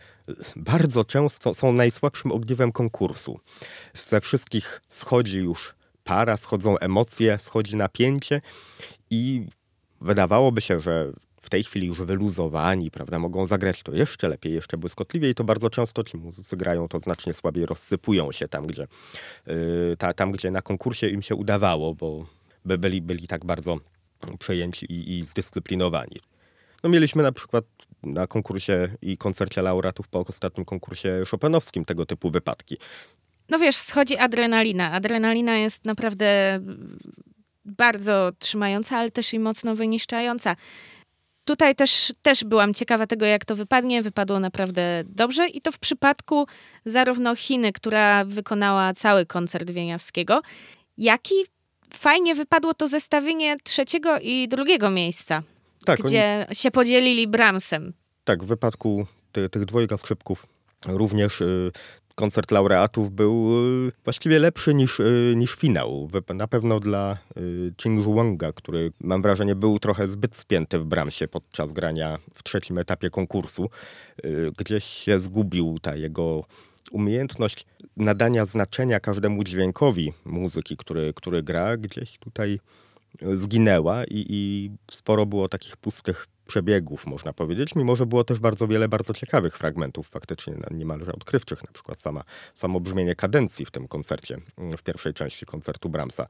bardzo 0.57 1.05
często 1.05 1.55
są 1.55 1.73
najsłabszym 1.73 2.33
ogniwem 2.33 2.73
konkursu. 2.73 3.41
Ze 3.95 4.21
wszystkich 4.21 4.81
schodzi 4.89 5.39
już 5.39 5.75
para, 6.05 6.37
schodzą 6.37 6.79
emocje, 6.79 7.39
schodzi 7.39 7.77
napięcie 7.77 8.41
i 9.11 9.47
wydawałoby 10.01 10.61
się, 10.61 10.81
że 10.81 11.13
w 11.43 11.51
tej 11.51 11.65
chwili 11.65 11.87
już 11.87 12.03
wyluzowani, 12.03 12.91
prawda, 12.91 13.19
mogą 13.19 13.47
zagrać 13.47 13.83
to 13.83 13.93
jeszcze 13.93 14.29
lepiej, 14.29 14.53
jeszcze 14.53 14.77
błyskotliwiej, 14.77 15.35
to 15.35 15.45
bardzo 15.45 15.71
często 15.71 16.05
ci 16.05 16.17
muzycy 16.17 16.57
grają 16.57 16.89
to 16.89 17.01
znacznie 17.01 17.35
słabiej, 17.35 17.67
rozsypują 17.67 18.33
się 18.33 18.49
tam, 18.49 18.67
gdzie, 18.67 18.87
yy, 19.47 19.97
ta, 19.99 20.15
tam, 20.15 20.33
gdzie 20.33 20.51
na 20.51 20.63
konkursie 20.63 21.09
im 21.09 21.23
się 21.23 21.35
udawało, 21.35 21.95
bo 21.95 22.27
by 22.65 22.79
byli, 22.79 23.03
byli 23.03 23.27
tak 23.27 23.45
bardzo 23.45 23.79
przejęci 24.39 24.93
i, 24.93 25.19
i 25.19 25.25
zdyscyplinowani. 25.25 26.21
No 26.83 26.91
mieliśmy 26.91 27.23
na 27.23 27.33
przykład 27.33 27.65
na 28.03 28.27
konkursie 28.27 28.89
i 29.03 29.19
koncercie 29.19 29.63
laureatów 29.63 30.09
po 30.09 30.21
ostatnim 30.21 30.65
konkursie 30.65 31.23
chopinowskim 31.31 31.85
tego 31.85 32.07
typu 32.07 32.31
wypadki. 32.31 32.79
No 33.49 33.59
wiesz, 33.59 33.77
schodzi 33.77 34.17
adrenalina. 34.17 34.93
Adrenalina 34.93 35.57
jest 35.57 35.85
naprawdę 35.85 36.61
bardzo 37.65 38.33
trzymająca, 38.39 38.97
ale 38.97 39.11
też 39.11 39.35
i 39.35 39.39
mocno 39.39 39.77
wyniszczająca. 39.77 40.57
Tutaj 41.45 41.75
też, 41.75 42.13
też 42.23 42.45
byłam 42.45 42.75
ciekawa 42.75 43.07
tego, 43.07 43.27
jak 43.27 43.45
to 43.45 43.57
wypadnie. 43.57 44.03
Wypadło 44.03 44.41
naprawdę 44.41 45.03
dobrze 45.07 45.49
i 45.49 45.61
to 45.61 45.73
w 45.73 45.79
przypadku 45.79 46.47
zarówno 46.85 47.37
Chiny, 47.37 47.73
która 47.73 48.25
wykonała 48.25 48.95
cały 48.95 49.27
koncert 49.27 49.71
Wieniawskiego, 49.71 50.43
jak 50.99 51.33
i 51.33 51.35
fajnie 51.95 52.35
wypadło 52.35 52.75
to 52.75 52.89
zestawienie 52.89 53.57
trzeciego 53.65 54.19
i 54.19 54.49
drugiego 54.49 54.91
miejsca, 54.91 55.43
tak, 55.85 56.01
gdzie 56.01 56.45
oni... 56.47 56.57
się 56.57 56.71
podzielili 56.71 57.29
Bramsem. 57.29 57.93
Tak, 58.25 58.45
w 58.45 58.47
wypadku 58.47 59.07
ty, 59.33 59.49
tych 59.49 59.65
dwojga 59.65 59.97
skrzypków 59.97 60.47
również 60.87 61.41
y, 61.41 61.73
koncert 62.15 62.51
laureatów 62.51 63.11
był 63.11 63.49
y, 63.89 63.93
właściwie 64.05 64.39
lepszy 64.39 64.75
niż, 64.75 65.01
y, 65.01 65.35
niż 65.37 65.55
finał. 65.55 66.11
Na 66.35 66.49
pewno 66.49 66.81
dla 66.81 67.19
Qing 67.77 68.05
Zhuanga, 68.05 68.53
który 68.53 68.93
mam 69.01 69.23
wrażenie 69.23 69.55
był 69.55 69.79
trochę 69.79 70.09
zbyt 70.09 70.37
spięty 70.37 70.79
w 70.79 70.85
Bramsie 70.85 71.29
podczas 71.29 71.73
grania 71.73 72.19
w 72.35 72.43
trzecim 72.43 72.79
etapie 72.79 73.11
konkursu. 73.11 73.71
Gdzieś 74.59 74.85
się 74.85 75.21
zgubił 75.21 75.79
ta 75.83 75.97
jego 75.97 76.45
umiejętność 76.91 77.67
nadania 77.97 78.45
znaczenia 78.45 79.01
każdemu 79.01 79.45
dźwiękowi 79.45 80.13
muzyki, 80.25 80.77
który, 80.77 81.13
który 81.15 81.43
gra, 81.43 81.77
gdzieś 81.77 82.19
tutaj 82.19 82.61
zginęła 83.35 84.05
i, 84.05 84.27
i 84.29 84.71
sporo 84.91 85.27
było 85.27 85.49
takich 85.49 85.77
pustych 85.77 86.27
przebiegów, 86.53 87.07
można 87.07 87.33
powiedzieć, 87.33 87.75
mimo 87.75 87.97
że 87.97 88.07
było 88.07 88.25
też 88.25 88.39
bardzo 88.39 88.69
wiele 88.69 88.89
bardzo 88.89 89.15
ciekawych 89.15 89.59
fragmentów, 89.59 90.09
faktycznie 90.09 90.55
niemalże 90.71 91.13
odkrywczych, 91.13 91.65
na 91.65 91.73
przykład 91.73 92.03
sama, 92.03 92.25
samo 92.55 92.81
brzmienie 92.81 93.15
kadencji 93.15 93.67
w 93.67 93.71
tym 93.71 93.89
koncercie, 93.89 94.37
w 94.79 94.83
pierwszej 94.83 95.15
części 95.15 95.47
koncertu 95.47 95.89
Brahmsa. 95.89 96.27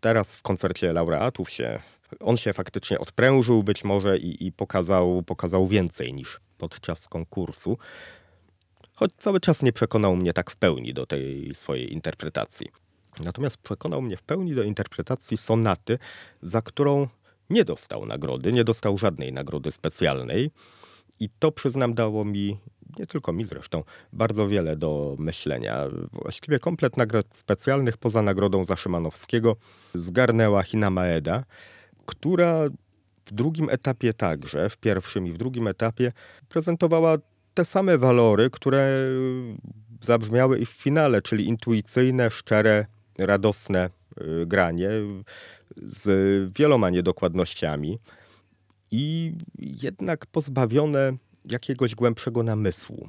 Teraz 0.00 0.36
w 0.36 0.42
koncercie 0.42 0.92
laureatów 0.92 1.50
się, 1.50 1.78
on 2.20 2.36
się 2.36 2.52
faktycznie 2.52 2.98
odprężył 2.98 3.62
być 3.62 3.84
może 3.84 4.18
i, 4.18 4.46
i 4.46 4.52
pokazał, 4.52 5.22
pokazał 5.22 5.66
więcej 5.66 6.14
niż 6.14 6.40
podczas 6.58 7.08
konkursu 7.08 7.78
choć 8.94 9.12
cały 9.18 9.40
czas 9.40 9.62
nie 9.62 9.72
przekonał 9.72 10.16
mnie 10.16 10.32
tak 10.32 10.50
w 10.50 10.56
pełni 10.56 10.94
do 10.94 11.06
tej 11.06 11.54
swojej 11.54 11.92
interpretacji. 11.92 12.66
Natomiast 13.24 13.56
przekonał 13.56 14.02
mnie 14.02 14.16
w 14.16 14.22
pełni 14.22 14.54
do 14.54 14.62
interpretacji 14.62 15.36
sonaty, 15.36 15.98
za 16.42 16.62
którą 16.62 17.08
nie 17.50 17.64
dostał 17.64 18.06
nagrody, 18.06 18.52
nie 18.52 18.64
dostał 18.64 18.98
żadnej 18.98 19.32
nagrody 19.32 19.70
specjalnej. 19.70 20.50
I 21.20 21.28
to 21.38 21.52
przyznam 21.52 21.94
dało 21.94 22.24
mi, 22.24 22.58
nie 22.98 23.06
tylko 23.06 23.32
mi 23.32 23.44
zresztą, 23.44 23.82
bardzo 24.12 24.48
wiele 24.48 24.76
do 24.76 25.16
myślenia. 25.18 25.84
Właściwie 26.12 26.58
komplet 26.58 26.96
nagród 26.96 27.26
specjalnych 27.34 27.96
poza 27.96 28.22
nagrodą 28.22 28.64
za 28.64 28.76
Szymanowskiego 28.76 29.56
zgarnęła 29.94 30.62
Hina 30.62 30.90
Maeda, 30.90 31.44
która 32.06 32.68
w 33.26 33.32
drugim 33.32 33.70
etapie 33.70 34.14
także, 34.14 34.70
w 34.70 34.76
pierwszym 34.76 35.26
i 35.26 35.32
w 35.32 35.38
drugim 35.38 35.66
etapie 35.66 36.12
prezentowała 36.48 37.18
te 37.54 37.64
same 37.64 37.98
walory, 37.98 38.50
które 38.50 39.06
zabrzmiały 40.00 40.58
i 40.58 40.66
w 40.66 40.70
finale, 40.70 41.22
czyli 41.22 41.46
intuicyjne, 41.46 42.30
szczere, 42.30 42.86
radosne 43.18 43.90
y, 44.20 44.46
granie 44.46 44.90
z 45.76 46.08
wieloma 46.58 46.90
niedokładnościami 46.90 47.98
i 48.90 49.32
jednak 49.58 50.26
pozbawione 50.26 51.16
jakiegoś 51.44 51.94
głębszego 51.94 52.42
namysłu. 52.42 53.08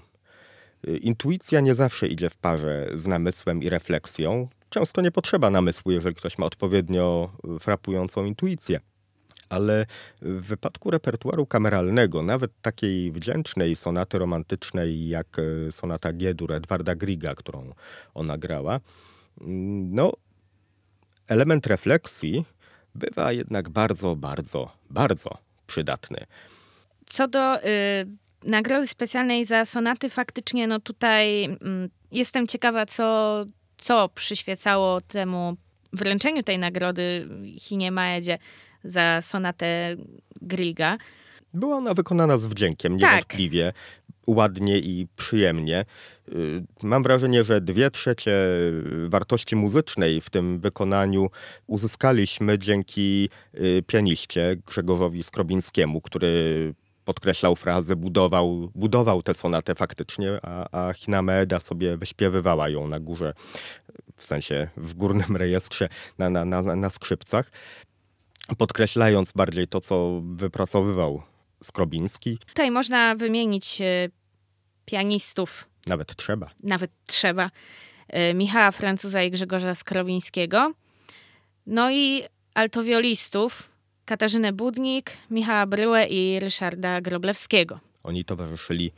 Y, 0.88 0.98
intuicja 0.98 1.60
nie 1.60 1.76
zawsze 1.76 2.08
idzie 2.08 2.30
w 2.30 2.36
parze 2.36 2.89
z 2.93 3.08
namysłem 3.08 3.63
i 3.63 3.70
refleksją. 3.70 4.48
Często 4.70 5.02
nie 5.02 5.12
potrzeba 5.12 5.50
namysłu, 5.50 5.91
jeżeli 5.91 6.15
ktoś 6.15 6.38
ma 6.38 6.46
odpowiednio 6.46 7.32
frapującą 7.60 8.26
intuicję 8.26 8.80
ale 9.50 9.86
w 10.22 10.41
wypadku 10.48 10.91
repertuaru 10.91 11.46
kameralnego, 11.46 12.24
nawet 12.24 12.52
takiej 12.62 13.12
wdzięcznej 13.12 13.76
sonaty 13.76 14.20
romantycznej 14.20 15.08
jak 15.08 15.38
e, 15.39 15.72
sonata 15.72 16.13
G-dur 16.13 16.54
Edwarda 16.54 16.96
Griga, 16.96 17.36
którą 17.36 17.74
ona 18.13 18.38
grała, 18.38 18.80
mm, 19.41 19.96
no 19.96 20.13
element 21.28 21.68
refleksji 21.68 22.46
bywa 22.96 23.32
jednak 23.32 23.70
bardzo, 23.70 24.16
bardzo, 24.16 24.72
bardzo 24.90 25.38
przydatny. 25.68 26.26
Co 27.06 27.28
do 27.28 27.63
y, 27.63 27.63
nagrody 28.44 28.88
specjalnej 28.88 29.46
za 29.46 29.66
sonaty, 29.66 30.10
faktycznie 30.10 30.68
no 30.68 30.80
tutaj 30.80 31.46
y, 31.46 31.50
jestem 32.12 32.48
ciekawa, 32.48 32.86
co, 32.86 33.46
co 33.78 34.10
przyświecało 34.10 35.02
temu 35.02 35.58
wręczeniu 35.94 36.44
tej 36.44 36.60
nagrody 36.60 37.28
Chinie 37.60 37.92
Maedzie 37.92 38.38
za 38.84 39.22
sonatę 39.22 39.96
Griga. 40.42 40.98
Była 41.54 41.78
ona 41.78 41.94
wykonana 41.94 42.38
z 42.38 42.46
wdziękiem, 42.46 43.00
tak. 43.00 43.12
niewątpliwie. 43.12 43.74
Ładnie 44.28 44.78
i 44.78 45.08
przyjemnie. 45.16 45.86
Y, 46.30 46.63
mam 46.84 47.04
wrażenie, 47.04 47.44
że 47.44 47.62
dwie 47.62 47.92
trzecie 47.92 48.32
wartości 49.08 49.56
muzycznej 49.56 50.22
w 50.22 50.30
tym 50.30 50.60
wykonaniu 50.60 51.30
uzyskaliśmy 51.68 52.60
dzięki 52.60 53.30
y, 53.56 53.84
pianiście 53.88 54.56
Grzegorzowi 54.68 55.24
Skrobińskiemu, 55.24 56.02
który 56.02 56.74
podkreślał 57.06 57.56
frazę, 57.56 57.96
budował, 57.96 58.72
budował 58.76 59.24
tę 59.24 59.34
sonatę 59.34 59.76
faktycznie, 59.76 60.40
a, 60.42 60.88
a 60.88 60.94
Hinameda 60.94 61.60
sobie 61.60 61.98
wyśpiewywała 61.98 62.70
ją 62.70 62.88
na 62.88 63.00
górze, 63.00 63.34
w 64.16 64.26
sensie 64.26 64.68
w 64.78 64.94
górnym 64.94 65.38
rejestrze 65.44 65.90
na, 66.18 66.30
na, 66.30 66.46
na, 66.46 66.62
na 66.62 66.90
skrzypcach 66.90 67.52
podkreślając 68.58 69.32
bardziej 69.32 69.68
to, 69.68 69.82
co 69.82 70.22
wypracowywał 70.24 71.22
Skrobiński. 71.63 72.38
Tutaj 72.38 72.72
można 72.72 73.15
wymienić 73.15 73.82
e, 73.82 74.10
pianistów. 74.86 75.67
Nawet 75.88 76.15
trzeba. 76.15 76.50
Nawet 76.63 76.91
trzeba. 77.06 77.52
E, 78.08 78.34
Michała 78.34 78.72
Francuza 78.72 79.24
i 79.24 79.32
Grzegorza 79.32 79.76
Skrobińskiego. 79.76 80.74
No 81.65 81.91
i 81.91 82.24
altowiolistów 82.54 83.70
Katarzynę 84.06 84.54
Budnik, 84.54 85.12
Michała 85.32 85.65
Bryłę 85.65 86.08
i 86.08 86.39
Ryszarda 86.39 87.02
Groblewskiego. 87.02 87.80
Oni 88.04 88.26
towarzyszyli 88.26 88.91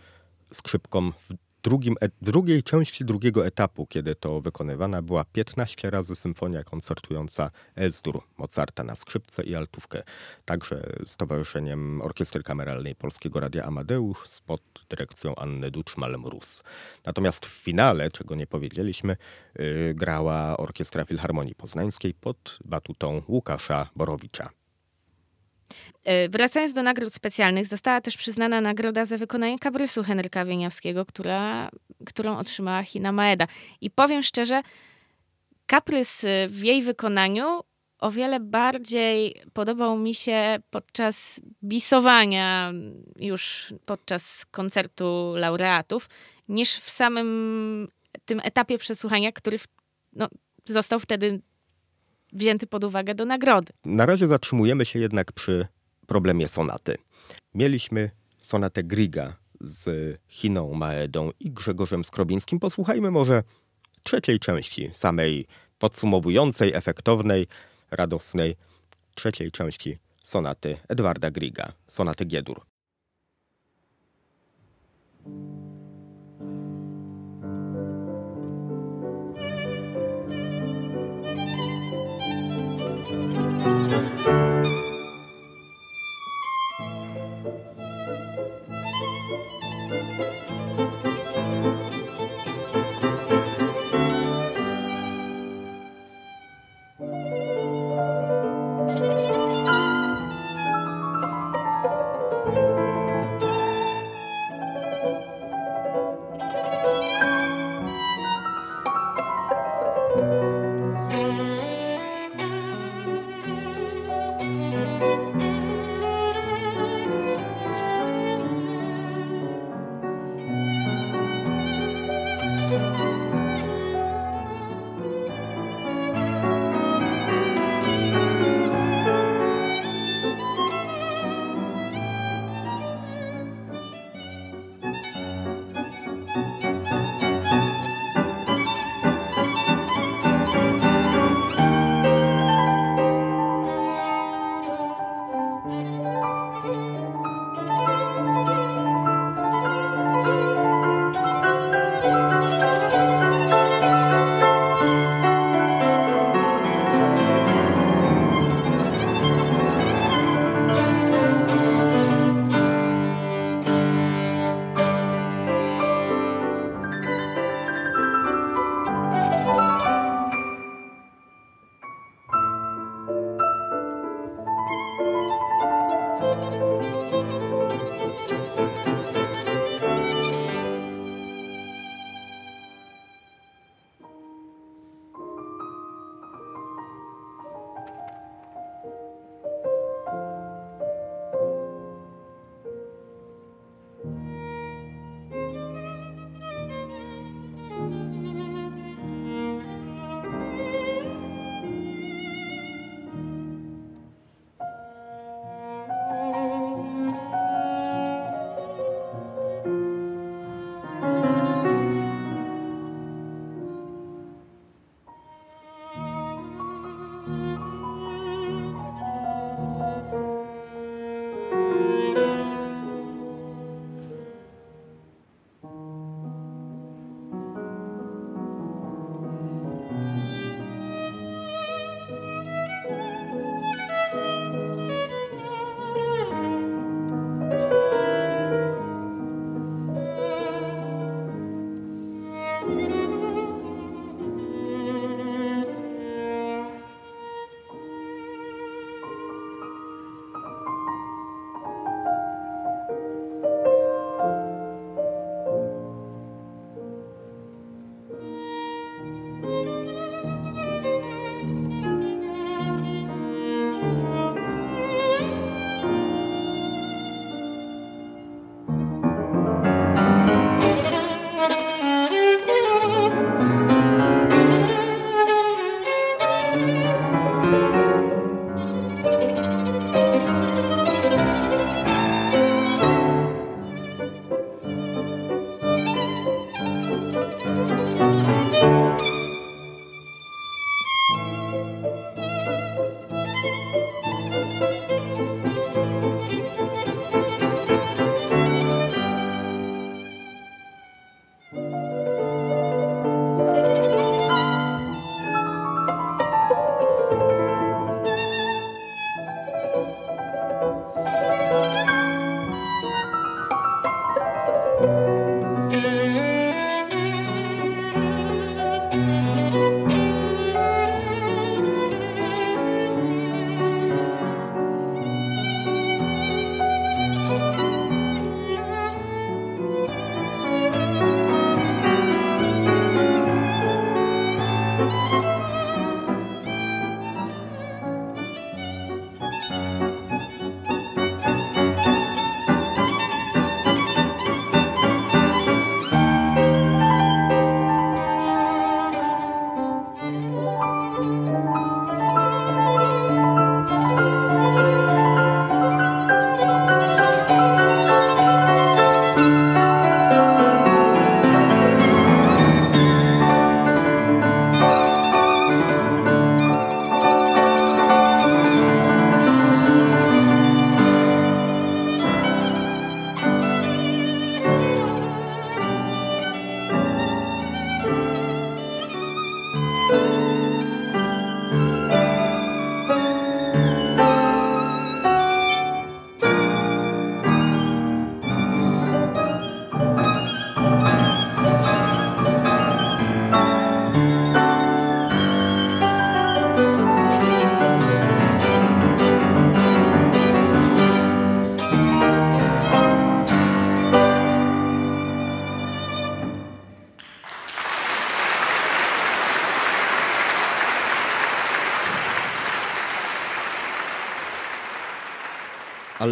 skrzypkom 0.54 1.14
w 1.30 1.49
drugim, 1.64 1.96
drugiej 2.22 2.64
części 2.64 3.06
drugiego 3.06 3.46
etapu, 3.46 3.86
kiedy 3.86 4.16
to 4.16 4.42
wykonywana 4.42 5.02
była 5.02 5.26
15 5.26 5.90
razy 5.90 6.16
symfonia 6.16 6.64
koncertująca 6.64 7.52
Esdur 7.76 8.22
Mozarta 8.38 8.84
na 8.84 8.96
skrzypce 8.96 9.44
i 9.44 9.56
altówkę. 9.56 10.04
Także 10.46 10.94
z 11.06 11.18
Towarzyszeniem 11.18 12.02
Orkiestry 12.02 12.44
Kameralnej 12.44 12.96
Polskiego 12.96 13.40
Radia 13.40 13.64
Amadeusz 13.64 14.18
pod 14.46 14.62
dyrekcją 14.90 15.36
Anny 15.36 15.72
Duczmal-Mróz. 15.72 16.64
Natomiast 17.06 17.46
w 17.46 17.50
finale, 17.50 18.12
czego 18.12 18.36
nie 18.36 18.48
powiedzieliśmy, 18.48 19.18
yy, 19.60 19.94
grała 19.94 20.58
Orkiestra 20.58 21.06
Filharmonii 21.06 21.56
Poznańskiej 21.56 22.14
pod 22.14 22.60
batutą 22.66 23.22
Łukasza 23.28 23.90
Borowicza. 23.96 24.59
E, 26.06 26.30
wracając 26.30 26.74
do 26.74 26.84
nagród 26.84 27.14
specjalnych, 27.14 27.68
została 27.68 28.02
też 28.02 28.18
przyznana 28.18 28.62
nagroda 28.62 29.06
za 29.06 29.18
wykonanie 29.18 29.60
kabrysu 29.60 30.04
Henryka 30.04 30.46
Wieniawskiego, 30.46 31.06
która, 31.06 31.70
którą 32.06 32.38
otrzymała 32.38 32.84
Hina 32.84 33.12
Maeda. 33.12 33.48
I 33.82 33.90
powiem 33.90 34.24
szczerze, 34.24 34.62
kaprys 35.66 36.24
e, 36.24 36.48
w 36.48 36.64
jej 36.64 36.82
wykonaniu 36.82 37.60
o 38.00 38.12
wiele 38.12 38.40
bardziej 38.40 39.42
podobał 39.54 39.98
mi 39.98 40.16
się 40.16 40.60
podczas 40.70 41.42
bisowania, 41.64 42.74
już 43.20 43.74
podczas 43.86 44.46
koncertu 44.46 45.34
laureatów, 45.36 46.10
niż 46.50 46.76
w 46.76 46.90
samym 46.90 47.88
tym 48.26 48.42
etapie 48.44 48.78
przesłuchania, 48.78 49.32
który 49.32 49.58
w, 49.58 49.68
no, 50.14 50.28
został 50.66 51.00
wtedy 51.00 51.42
wzięty 52.34 52.68
pod 52.68 52.84
uwagę 52.84 53.16
do 53.16 53.26
nagrody. 53.26 53.74
Na 53.86 54.06
razie 54.06 54.28
zatrzymujemy 54.28 54.86
się 54.86 55.00
jednak 55.00 55.32
przy 55.32 55.68
problemie 56.08 56.48
sonaty. 56.48 56.98
Mieliśmy 57.54 58.12
sonatę 58.42 58.84
Griga 58.84 59.38
z 59.62 60.18
Chiną 60.28 60.74
Maedą 60.74 61.32
i 61.40 61.52
Grzegorzem 61.52 62.04
Skrobińskim. 62.04 62.60
Posłuchajmy 62.60 63.12
może 63.12 63.44
trzeciej 64.04 64.40
części 64.40 64.90
samej 64.94 65.48
podsumowującej, 65.80 66.74
efektownej, 66.74 67.48
radosnej 67.92 68.56
trzeciej 69.16 69.52
części 69.52 69.98
sonaty 70.24 70.78
Edwarda 70.88 71.32
Griga, 71.32 71.72
sonaty 71.88 72.26
G-dur. 72.26 72.62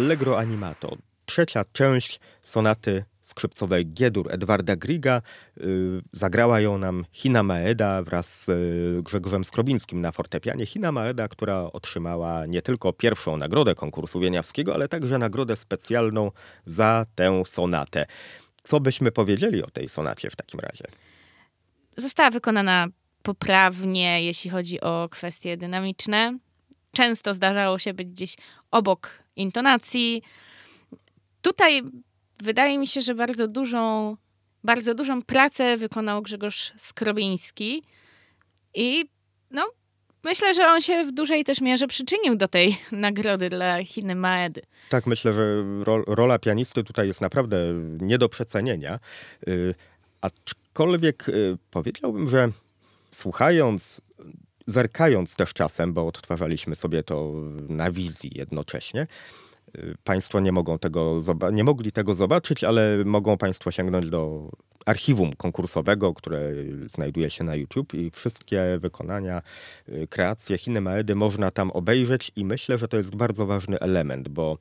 Allegro 0.08 0.38
Animato, 0.38 0.96
trzecia 1.26 1.64
część 1.72 2.20
sonaty 2.40 3.04
skrzypcowej 3.20 3.86
Giedur 3.86 4.32
Edwarda 4.32 4.76
Griga. 4.76 5.22
Y, 5.58 6.00
zagrała 6.12 6.60
ją 6.60 6.78
nam 6.78 7.04
Hina 7.12 7.42
Maeda 7.42 8.02
wraz 8.02 8.44
z 8.44 8.48
y, 8.48 9.02
Grzegorzem 9.02 9.44
Skrobińskim 9.44 10.00
na 10.00 10.12
fortepianie. 10.12 10.66
Hina 10.66 10.92
Maeda, 10.92 11.28
która 11.28 11.62
otrzymała 11.62 12.46
nie 12.46 12.62
tylko 12.62 12.92
pierwszą 12.92 13.36
nagrodę 13.36 13.74
konkursu 13.74 14.20
wieniawskiego, 14.20 14.74
ale 14.74 14.88
także 14.88 15.18
nagrodę 15.18 15.56
specjalną 15.56 16.30
za 16.66 17.06
tę 17.14 17.42
sonatę. 17.46 18.06
Co 18.62 18.80
byśmy 18.80 19.12
powiedzieli 19.12 19.62
o 19.62 19.70
tej 19.70 19.88
sonacie 19.88 20.30
w 20.30 20.36
takim 20.36 20.60
razie? 20.60 20.84
Została 21.96 22.30
wykonana 22.30 22.86
poprawnie, 23.22 24.24
jeśli 24.24 24.50
chodzi 24.50 24.80
o 24.80 25.08
kwestie 25.10 25.56
dynamiczne. 25.56 26.38
Często 26.92 27.34
zdarzało 27.34 27.78
się 27.78 27.94
być 27.94 28.08
gdzieś 28.08 28.34
obok 28.70 29.27
intonacji. 29.38 30.22
Tutaj 31.42 31.82
wydaje 32.42 32.78
mi 32.78 32.86
się, 32.86 33.00
że 33.00 33.14
bardzo 33.14 33.48
dużą, 33.48 34.16
bardzo 34.64 34.94
dużą 34.94 35.22
pracę 35.22 35.76
wykonał 35.76 36.22
Grzegorz 36.22 36.72
Skrobiński 36.76 37.82
i 38.74 39.04
no, 39.50 39.70
myślę, 40.24 40.54
że 40.54 40.66
on 40.66 40.80
się 40.80 41.04
w 41.04 41.12
dużej 41.12 41.44
też 41.44 41.60
mierze 41.60 41.86
przyczynił 41.86 42.36
do 42.36 42.48
tej 42.48 42.78
nagrody 42.92 43.48
dla 43.48 43.84
Chiny 43.84 44.14
Maedy. 44.14 44.62
Tak, 44.90 45.06
myślę, 45.06 45.32
że 45.32 45.64
ro, 45.84 46.04
rola 46.06 46.38
pianisty 46.38 46.84
tutaj 46.84 47.06
jest 47.06 47.20
naprawdę 47.20 47.56
nie 48.00 48.18
do 48.18 48.28
przecenienia. 48.28 48.98
Yy, 49.46 49.74
aczkolwiek 50.20 51.24
yy, 51.28 51.58
powiedziałbym, 51.70 52.28
że 52.28 52.48
słuchając, 53.10 54.00
zerkając 54.70 55.36
też 55.36 55.52
czasem, 55.52 55.92
bo 55.92 56.06
odtwarzaliśmy 56.06 56.74
sobie 56.74 57.02
to 57.02 57.32
na 57.68 57.90
wizji 57.90 58.30
jednocześnie, 58.34 59.06
Y, 59.76 59.94
państwo 60.04 60.40
nie 60.40 60.52
mogą 60.52 60.78
tego, 60.78 61.20
nie 61.52 61.64
mogli 61.64 61.92
tego 61.92 62.14
zobaczyć, 62.14 62.64
ale 62.64 63.04
mogą 63.04 63.36
Państwo 63.36 63.70
sięgnąć 63.70 64.10
do 64.10 64.50
archiwum 64.86 65.32
konkursowego, 65.32 66.14
które 66.14 66.40
znajduje 66.90 67.30
się 67.30 67.44
na 67.44 67.54
YouTube 67.54 67.94
i 67.94 68.10
wszystkie 68.10 68.78
wykonania, 68.80 69.42
y, 69.88 70.06
kreacje 70.10 70.58
Chiny 70.58 70.80
Maedy 70.80 71.14
można 71.14 71.50
tam 71.50 71.70
obejrzeć 71.70 72.32
i 72.36 72.44
myślę, 72.44 72.78
że 72.78 72.88
to 72.88 72.96
jest 72.96 73.16
bardzo 73.16 73.46
ważny 73.46 73.80
element, 73.80 74.28
bo 74.28 74.58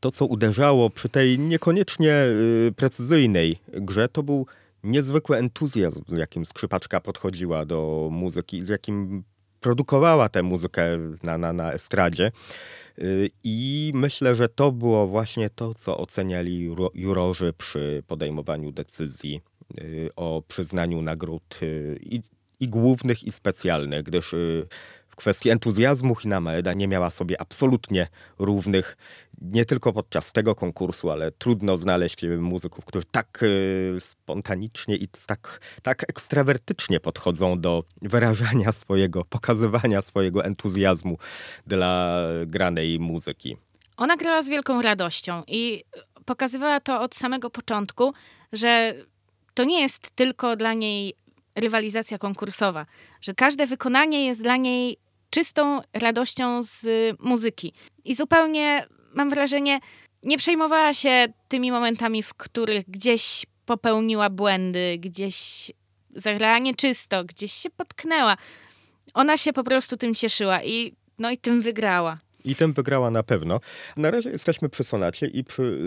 to, 0.00 0.10
co 0.10 0.26
uderzało 0.26 0.90
przy 0.90 1.08
tej 1.08 1.38
niekoniecznie 1.38 2.14
y, 2.68 2.72
precyzyjnej 2.76 3.58
grze, 3.68 4.08
to 4.08 4.22
był 4.22 4.46
niezwykły 4.84 5.36
entuzjazm, 5.36 6.02
z 6.08 6.18
jakim 6.18 6.46
skrzypaczka 6.46 7.00
podchodziła 7.00 7.64
do 7.64 8.08
muzyki, 8.12 8.62
z 8.62 8.68
jakim 8.68 9.22
produkowała 9.60 10.28
tę 10.28 10.42
muzykę 10.42 10.82
na, 11.22 11.38
na, 11.38 11.52
na 11.52 11.72
estradzie. 11.72 12.32
Y, 12.98 13.30
I 13.44 13.92
myślę, 13.94 14.34
że 14.34 14.48
to 14.48 14.72
było 14.72 15.06
właśnie 15.06 15.50
to, 15.50 15.74
co 15.74 15.98
oceniali 15.98 16.74
jurorzy 16.94 17.52
przy 17.52 18.02
podejmowaniu 18.06 18.72
decyzji 18.72 19.40
y, 19.80 20.10
o 20.16 20.42
przyznaniu 20.48 21.02
nagród 21.02 21.58
y, 21.62 21.98
i, 22.02 22.20
i 22.60 22.68
głównych, 22.68 23.24
i 23.24 23.32
specjalnych, 23.32 24.02
gdyż 24.02 24.34
w 25.08 25.16
kwestii 25.16 25.50
entuzjazmu 25.50 26.14
Hina 26.14 26.40
Maeda 26.40 26.72
nie 26.72 26.88
miała 26.88 27.10
sobie 27.10 27.40
absolutnie 27.40 28.06
równych, 28.38 28.96
nie 29.40 29.64
tylko 29.64 29.92
podczas 29.92 30.32
tego 30.32 30.54
konkursu, 30.54 31.10
ale 31.10 31.32
trudno 31.32 31.76
znaleźć 31.76 32.22
muzyków, 32.38 32.84
którzy 32.84 33.04
tak 33.10 33.40
e, 33.96 34.00
spontanicznie 34.00 34.96
i 34.96 35.08
tak, 35.26 35.60
tak 35.82 36.02
ekstrawertycznie 36.08 37.00
podchodzą 37.00 37.60
do 37.60 37.84
wyrażania 38.02 38.72
swojego, 38.82 39.24
pokazywania 39.24 40.02
swojego 40.02 40.44
entuzjazmu 40.44 41.18
dla 41.66 42.22
granej 42.46 42.98
muzyki. 42.98 43.56
Ona 43.96 44.16
grała 44.16 44.42
z 44.42 44.48
wielką 44.48 44.82
radością 44.82 45.42
i 45.46 45.84
pokazywała 46.24 46.80
to 46.80 47.00
od 47.00 47.14
samego 47.14 47.50
początku, 47.50 48.12
że 48.52 48.94
to 49.54 49.64
nie 49.64 49.80
jest 49.80 50.10
tylko 50.10 50.56
dla 50.56 50.74
niej 50.74 51.14
rywalizacja 51.54 52.18
konkursowa, 52.18 52.86
że 53.20 53.34
każde 53.34 53.66
wykonanie 53.66 54.26
jest 54.26 54.42
dla 54.42 54.56
niej 54.56 54.96
czystą 55.30 55.80
radością 55.92 56.62
z 56.62 56.86
muzyki. 57.20 57.72
I 58.04 58.14
zupełnie 58.14 58.86
mam 59.14 59.30
wrażenie, 59.30 59.78
nie 60.22 60.38
przejmowała 60.38 60.94
się 60.94 61.26
tymi 61.48 61.72
momentami, 61.72 62.22
w 62.22 62.34
których 62.34 62.90
gdzieś 62.90 63.46
popełniła 63.66 64.30
błędy, 64.30 64.98
gdzieś 64.98 65.70
zagrała 66.14 66.58
nieczysto, 66.58 67.24
gdzieś 67.24 67.52
się 67.52 67.70
potknęła. 67.70 68.36
Ona 69.14 69.36
się 69.36 69.52
po 69.52 69.64
prostu 69.64 69.96
tym 69.96 70.14
cieszyła 70.14 70.62
i, 70.62 70.96
no 71.18 71.30
i 71.30 71.38
tym 71.38 71.62
wygrała. 71.62 72.18
I 72.44 72.56
tym 72.56 72.72
wygrała 72.72 73.10
na 73.10 73.22
pewno. 73.22 73.60
Na 73.96 74.10
razie 74.10 74.30
jesteśmy 74.30 74.68
przy 74.68 74.84
sonacie 74.84 75.26
i 75.26 75.44
przy, 75.44 75.78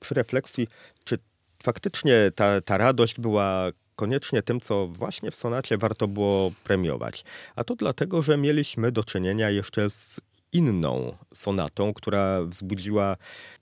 przy 0.00 0.14
refleksji, 0.14 0.68
czy 1.04 1.18
faktycznie 1.62 2.30
ta, 2.34 2.60
ta 2.60 2.78
radość 2.78 3.20
była 3.20 3.70
koniecznie 3.96 4.42
tym, 4.42 4.60
co 4.60 4.86
właśnie 4.88 5.30
w 5.30 5.36
sonacie 5.36 5.78
warto 5.78 6.08
było 6.08 6.52
premiować. 6.64 7.24
A 7.56 7.64
to 7.64 7.76
dlatego, 7.76 8.22
że 8.22 8.36
mieliśmy 8.36 8.92
do 8.92 9.04
czynienia 9.04 9.50
jeszcze 9.50 9.90
z 9.90 10.20
inną 10.52 11.16
sonatą, 11.34 11.94
która 11.94 12.44
wzbudziła, 12.44 13.16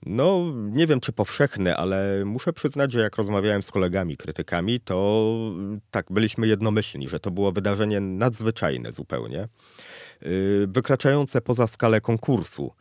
no 0.05 0.53
nie 0.55 0.87
wiem 0.87 0.99
czy 0.99 1.11
powszechny, 1.11 1.75
ale 1.75 2.25
muszę 2.25 2.53
przyznać, 2.53 2.91
że 2.91 2.99
jak 2.99 3.15
rozmawiałem 3.15 3.63
z 3.63 3.71
kolegami 3.71 4.17
krytykami, 4.17 4.79
to 4.79 5.29
tak, 5.91 6.11
byliśmy 6.11 6.47
jednomyślni, 6.47 7.07
że 7.07 7.19
to 7.19 7.31
było 7.31 7.51
wydarzenie 7.51 7.99
nadzwyczajne 7.99 8.91
zupełnie, 8.91 9.47
y, 10.23 10.67
wykraczające 10.67 11.41
poza 11.41 11.67
skalę 11.67 12.01
konkursu. 12.01 12.71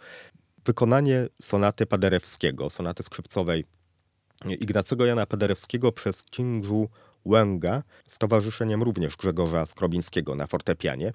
Wykonanie 0.65 1.29
sonaty 1.43 1.87
Paderewskiego, 1.87 2.71
sonaty 2.71 3.03
skrzypcowej 3.03 3.65
Ignacego 4.45 5.07
Jana 5.07 5.27
Paderewskiego 5.27 5.93
przez 5.93 6.23
Qingzhu 6.23 6.89
Łęga 7.25 7.83
z 8.07 8.19
towarzyszeniem 8.19 8.83
również 8.83 9.17
Grzegorza 9.17 9.67
Skrobińskiego 9.67 10.35
na 10.35 10.47
fortepianie, 10.47 11.13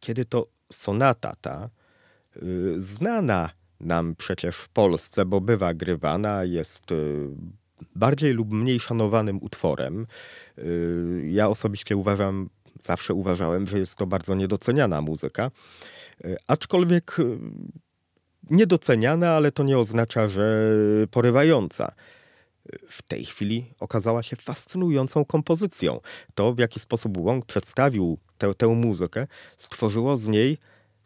kiedy 0.00 0.24
to 0.24 0.46
sonata 0.72 1.34
ta, 1.40 1.70
znana 2.76 3.50
nam 3.80 4.14
przecież 4.16 4.56
w 4.56 4.68
Polsce, 4.68 5.24
bo 5.24 5.40
bywa 5.40 5.74
grywana, 5.74 6.44
jest 6.44 6.92
y, 6.92 7.28
bardziej 7.96 8.32
lub 8.32 8.50
mniej 8.50 8.80
szanowanym 8.80 9.38
utworem. 9.42 10.06
Y, 10.58 11.28
ja 11.30 11.48
osobiście 11.48 11.96
uważam, 11.96 12.50
zawsze 12.82 13.14
uważałem, 13.14 13.66
że 13.66 13.78
jest 13.78 13.96
to 13.96 14.06
bardzo 14.06 14.34
niedoceniana 14.34 15.00
muzyka, 15.00 15.50
aczkolwiek 16.48 17.16
niedoceniana, 18.50 19.30
ale 19.30 19.52
to 19.52 19.62
nie 19.62 19.78
oznacza, 19.78 20.26
że 20.26 20.70
porywająca 21.10 21.92
w 22.88 23.02
tej 23.02 23.24
chwili 23.24 23.74
okazała 23.80 24.22
się 24.22 24.36
fascynującą 24.36 25.24
kompozycją. 25.24 26.00
To, 26.34 26.54
w 26.54 26.58
jaki 26.58 26.80
sposób 26.80 27.18
Wong 27.18 27.46
przedstawił 27.46 28.18
tę, 28.38 28.54
tę 28.54 28.66
muzykę, 28.66 29.26
stworzyło 29.56 30.16
z 30.16 30.28
niej 30.28 30.58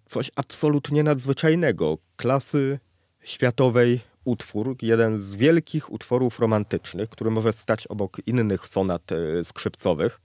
coś 0.07 0.31
absolutnie 0.37 1.03
nadzwyczajnego. 1.03 1.99
Klasy 2.17 2.79
światowej 3.25 4.01
utwór, 4.25 4.77
jeden 4.83 5.19
z 5.19 5.35
wielkich 5.35 5.93
utworów 5.93 6.39
romantycznych, 6.41 7.09
który 7.09 7.31
może 7.31 7.53
stać 7.53 7.87
obok 7.87 8.17
innych 8.27 8.69
sonat 8.69 9.13
e, 9.13 9.45
skrzypcowych. 9.45 10.21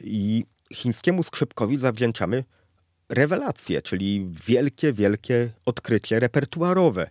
I 0.00 0.44
chińskiemu 0.72 1.22
skrzypkowi 1.22 1.76
zawdzięczamy 1.76 2.44
rewelację, 3.08 3.82
czyli 3.82 4.26
wielkie, 4.46 4.92
wielkie 4.92 5.50
odkrycie 5.66 6.20
repertuarowe. 6.20 7.10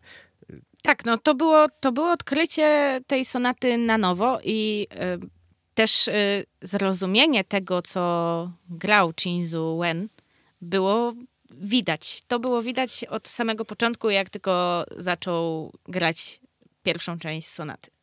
Tak, 0.83 1.05
no 1.05 1.17
to 1.17 1.35
było, 1.35 1.67
to 1.79 1.91
było 1.91 2.11
odkrycie 2.11 2.99
tej 3.07 3.25
sonaty 3.25 3.77
na 3.77 3.97
nowo 3.97 4.39
i 4.43 4.87
y, 5.23 5.29
też 5.73 6.07
y, 6.07 6.45
zrozumienie 6.61 7.43
tego, 7.43 7.81
co 7.81 8.51
grał 8.69 9.13
Shinzu 9.19 9.79
Wen, 9.81 10.09
było 10.61 11.13
widać. 11.63 12.21
To 12.27 12.39
było 12.39 12.61
widać 12.61 13.03
od 13.03 13.27
samego 13.27 13.65
początku, 13.65 14.09
jak 14.09 14.29
tylko 14.29 14.83
zaczął 14.97 15.71
grać 15.87 16.39
pierwszą 16.83 17.19
część 17.19 17.47
sonaty 17.47 17.93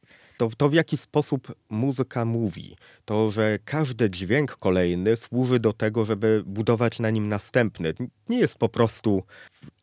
to, 0.40 0.50
to 0.56 0.68
w 0.68 0.74
jaki 0.74 0.96
sposób 0.96 1.54
muzyka 1.70 2.24
mówi. 2.24 2.76
To, 3.04 3.30
że 3.30 3.58
każdy 3.64 4.10
dźwięk 4.10 4.56
kolejny 4.56 5.16
służy 5.16 5.60
do 5.60 5.72
tego, 5.72 6.04
żeby 6.04 6.42
budować 6.46 6.98
na 6.98 7.10
nim 7.10 7.28
następny. 7.28 7.94
Nie 8.28 8.38
jest 8.38 8.58
po 8.58 8.68
prostu 8.68 9.22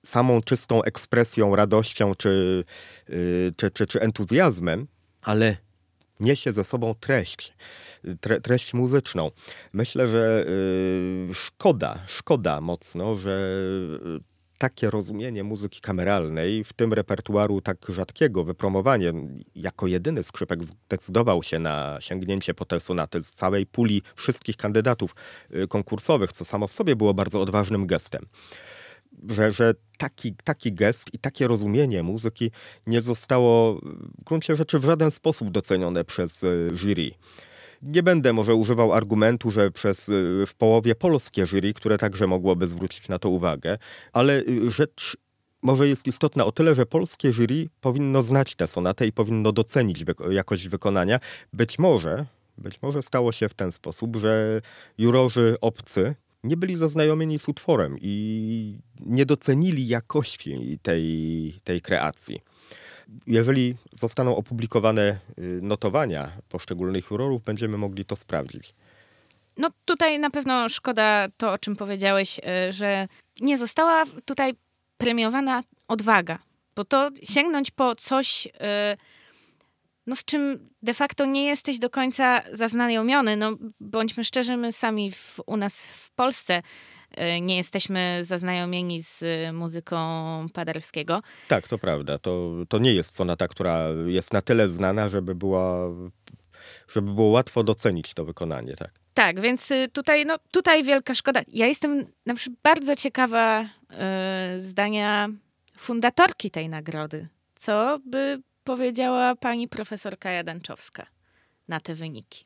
samą 0.04 0.42
czystą 0.42 0.84
ekspresją, 0.84 1.56
radością 1.56 2.16
czy, 2.16 2.64
yy, 3.10 3.54
czy, 3.58 3.72
czy, 3.72 3.88
czy 3.88 4.02
entuzjazmem, 4.02 4.88
ale 5.22 5.58
niesie 6.20 6.54
ze 6.54 6.64
sobą 6.64 6.96
treść, 7.00 7.54
tre, 8.22 8.42
treść 8.42 8.74
muzyczną. 8.74 9.32
Myślę, 9.74 10.08
że 10.08 10.46
yy, 11.28 11.34
szkoda, 11.34 12.00
szkoda 12.08 12.62
mocno, 12.62 13.16
że 13.16 13.60
takie 14.58 14.90
rozumienie 14.90 15.44
muzyki 15.44 15.82
kameralnej 15.82 16.64
w 16.64 16.74
tym 16.74 16.94
repertuaru 16.94 17.62
tak 17.62 17.78
rzadkiego, 17.90 18.44
wypromowanie, 18.44 19.14
jako 19.56 19.88
jedyny 19.88 20.24
skrzypek 20.24 20.64
zdecydował 20.64 21.44
się 21.44 21.60
na 21.60 21.98
sięgnięcie 22.00 22.54
po 22.54 22.66
tę 22.66 22.80
z 23.22 23.34
całej 23.34 23.66
puli 23.66 24.02
wszystkich 24.16 24.58
kandydatów 24.58 25.16
y, 25.56 25.68
konkursowych, 25.68 26.32
co 26.32 26.46
samo 26.46 26.68
w 26.68 26.74
sobie 26.74 26.96
było 26.96 27.14
bardzo 27.14 27.42
odważnym 27.42 27.88
gestem. 27.88 28.26
że, 29.30 29.52
że 29.52 29.74
taki, 29.98 30.36
taki 30.44 30.74
gest 30.74 31.14
i 31.14 31.20
takie 31.20 31.48
rozumienie 31.48 32.04
muzyki 32.04 32.52
nie 32.88 33.02
zostało 33.02 33.82
w 34.20 34.24
gruncie 34.24 34.56
rzeczy 34.56 34.80
w 34.80 34.86
żaden 34.86 35.12
sposób 35.12 35.52
docenione 35.52 36.04
przez 36.04 36.44
y, 36.44 36.70
jury. 36.74 37.12
Nie 37.82 38.04
będę 38.04 38.34
może 38.34 38.56
używał 38.56 38.94
argumentu, 38.94 39.52
że 39.52 39.72
przez 39.72 40.10
y, 40.10 40.44
w 40.48 40.54
połowie 40.58 40.96
polskie 40.96 41.46
jury, 41.46 41.74
które 41.74 41.98
także 41.98 42.28
mogłoby 42.28 42.68
zwrócić 42.68 43.10
na 43.10 43.20
to 43.20 43.30
uwagę, 43.30 43.78
ale 44.14 44.40
y, 44.42 44.72
rzecz 44.72 45.18
może 45.62 45.88
jest 45.88 46.08
istotna 46.08 46.46
o 46.46 46.52
tyle, 46.52 46.76
że 46.76 46.86
polskie 46.86 47.34
jury 47.34 47.70
powinno 47.82 48.24
znać 48.24 48.56
tę 48.56 48.68
sonatę 48.68 49.08
i 49.08 49.12
powinno 49.12 49.52
docenić 49.52 50.06
jakość 50.30 50.68
wykonania. 50.68 51.20
Być 51.54 51.80
może, 51.80 52.26
być 52.58 52.82
może 52.82 53.02
stało 53.02 53.32
się 53.32 53.50
w 53.50 53.54
ten 53.54 53.72
sposób, 53.72 54.16
że 54.16 54.62
jurorzy 54.98 55.56
obcy 55.62 56.16
nie 56.44 56.58
byli 56.58 56.78
zaznajomieni 56.78 57.40
z 57.40 57.50
utworem 57.50 57.98
i 58.02 58.80
nie 59.06 59.26
docenili 59.26 59.88
jakości 59.88 60.80
tej, 60.82 61.54
tej 61.64 61.82
kreacji. 61.82 62.42
Jeżeli 63.28 63.76
zostaną 63.92 64.36
opublikowane 64.36 65.20
y, 65.40 65.60
notowania 65.62 66.32
poszczególnych 66.50 67.12
jurorów, 67.12 67.44
będziemy 67.44 67.78
mogli 67.78 68.06
to 68.06 68.16
sprawdzić. 68.16 68.74
No 69.58 69.70
tutaj 69.86 70.20
na 70.20 70.30
pewno 70.30 70.70
szkoda 70.70 71.28
to, 71.38 71.52
o 71.52 71.58
czym 71.58 71.76
powiedziałeś, 71.76 72.40
y, 72.40 72.74
że 72.74 73.08
nie 73.40 73.58
została 73.58 74.04
tutaj 74.26 74.54
premiowana 74.98 75.64
odwaga, 75.88 76.40
bo 76.76 76.86
to 76.86 77.10
sięgnąć 77.24 77.72
po 77.72 77.96
coś, 77.96 78.46
y, 78.46 78.50
no 80.08 80.16
z 80.16 80.26
czym 80.26 80.70
de 80.82 80.94
facto 80.94 81.26
nie 81.26 81.46
jesteś 81.46 81.80
do 81.80 81.90
końca 81.90 82.42
zaznajomiony. 82.54 83.38
No 83.38 83.58
bądźmy 83.80 84.24
szczerzy, 84.24 84.58
my 84.58 84.72
sami 84.72 85.12
w, 85.12 85.40
u 85.46 85.58
nas 85.58 85.88
w 85.88 86.12
Polsce 86.12 86.62
nie 87.42 87.58
jesteśmy 87.58 88.20
zaznajomieni 88.24 89.02
z 89.02 89.24
muzyką 89.54 89.98
Paderewskiego. 90.54 91.22
Tak, 91.48 91.68
to 91.68 91.78
prawda. 91.78 92.18
To, 92.20 92.52
to 92.70 92.80
nie 92.80 92.94
jest 92.94 93.16
sonata, 93.16 93.48
która 93.48 93.88
jest 94.06 94.34
na 94.34 94.42
tyle 94.42 94.70
znana, 94.70 95.10
żeby 95.10 95.36
była 95.36 95.90
żeby 96.94 97.14
było 97.14 97.28
łatwo 97.28 97.64
docenić 97.64 98.14
to 98.14 98.26
wykonanie, 98.26 98.76
tak. 98.76 98.92
Tak, 99.14 99.42
więc 99.42 99.70
tutaj, 99.94 100.26
no, 100.26 100.38
tutaj 100.52 100.84
wielka 100.84 101.16
szkoda. 101.16 101.42
Ja 101.48 101.68
jestem 101.68 102.06
na 102.26 102.36
przykład 102.36 102.60
bardzo 102.64 102.96
ciekawa 102.96 103.62
y, 103.64 104.62
zdania 104.62 105.30
fundatorki 105.78 106.52
tej 106.52 106.70
nagrody. 106.70 107.28
Co 107.56 108.00
by 108.06 108.42
powiedziała 108.64 109.36
pani 109.36 109.68
profesor 109.68 110.20
Kaja 110.20 110.44
Danczowska 110.44 111.06
na 111.68 111.80
te 111.80 111.96
wyniki? 111.96 112.46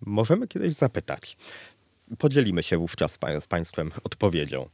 Możemy 0.00 0.48
kiedyś 0.48 0.74
zapytać. 0.74 1.36
Podzielimy 2.18 2.62
się 2.62 2.78
wówczas 2.78 3.18
z 3.40 3.46
Państwem 3.48 3.90
odpowiedzią. 4.04 4.68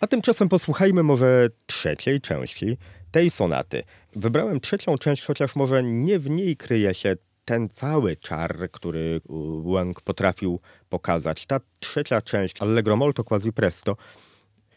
A 0.00 0.06
tymczasem 0.06 0.48
posłuchajmy 0.48 1.02
może 1.02 1.48
trzeciej 1.66 2.20
części 2.20 2.76
tej 3.10 3.30
sonaty. 3.30 3.82
Wybrałem 4.16 4.60
trzecią 4.60 4.98
część, 4.98 5.24
chociaż 5.24 5.56
może 5.56 5.82
nie 5.82 6.18
w 6.18 6.30
niej 6.30 6.56
kryje 6.56 6.94
się 6.94 7.16
ten 7.44 7.68
cały 7.68 8.16
czar, 8.16 8.68
który 8.72 9.20
Łęk 9.64 10.00
potrafił 10.00 10.60
pokazać. 10.88 11.46
Ta 11.46 11.60
trzecia 11.80 12.22
część, 12.22 12.62
Allegro 12.62 12.96
molto 12.96 13.24
quasi 13.24 13.52
presto, 13.52 13.96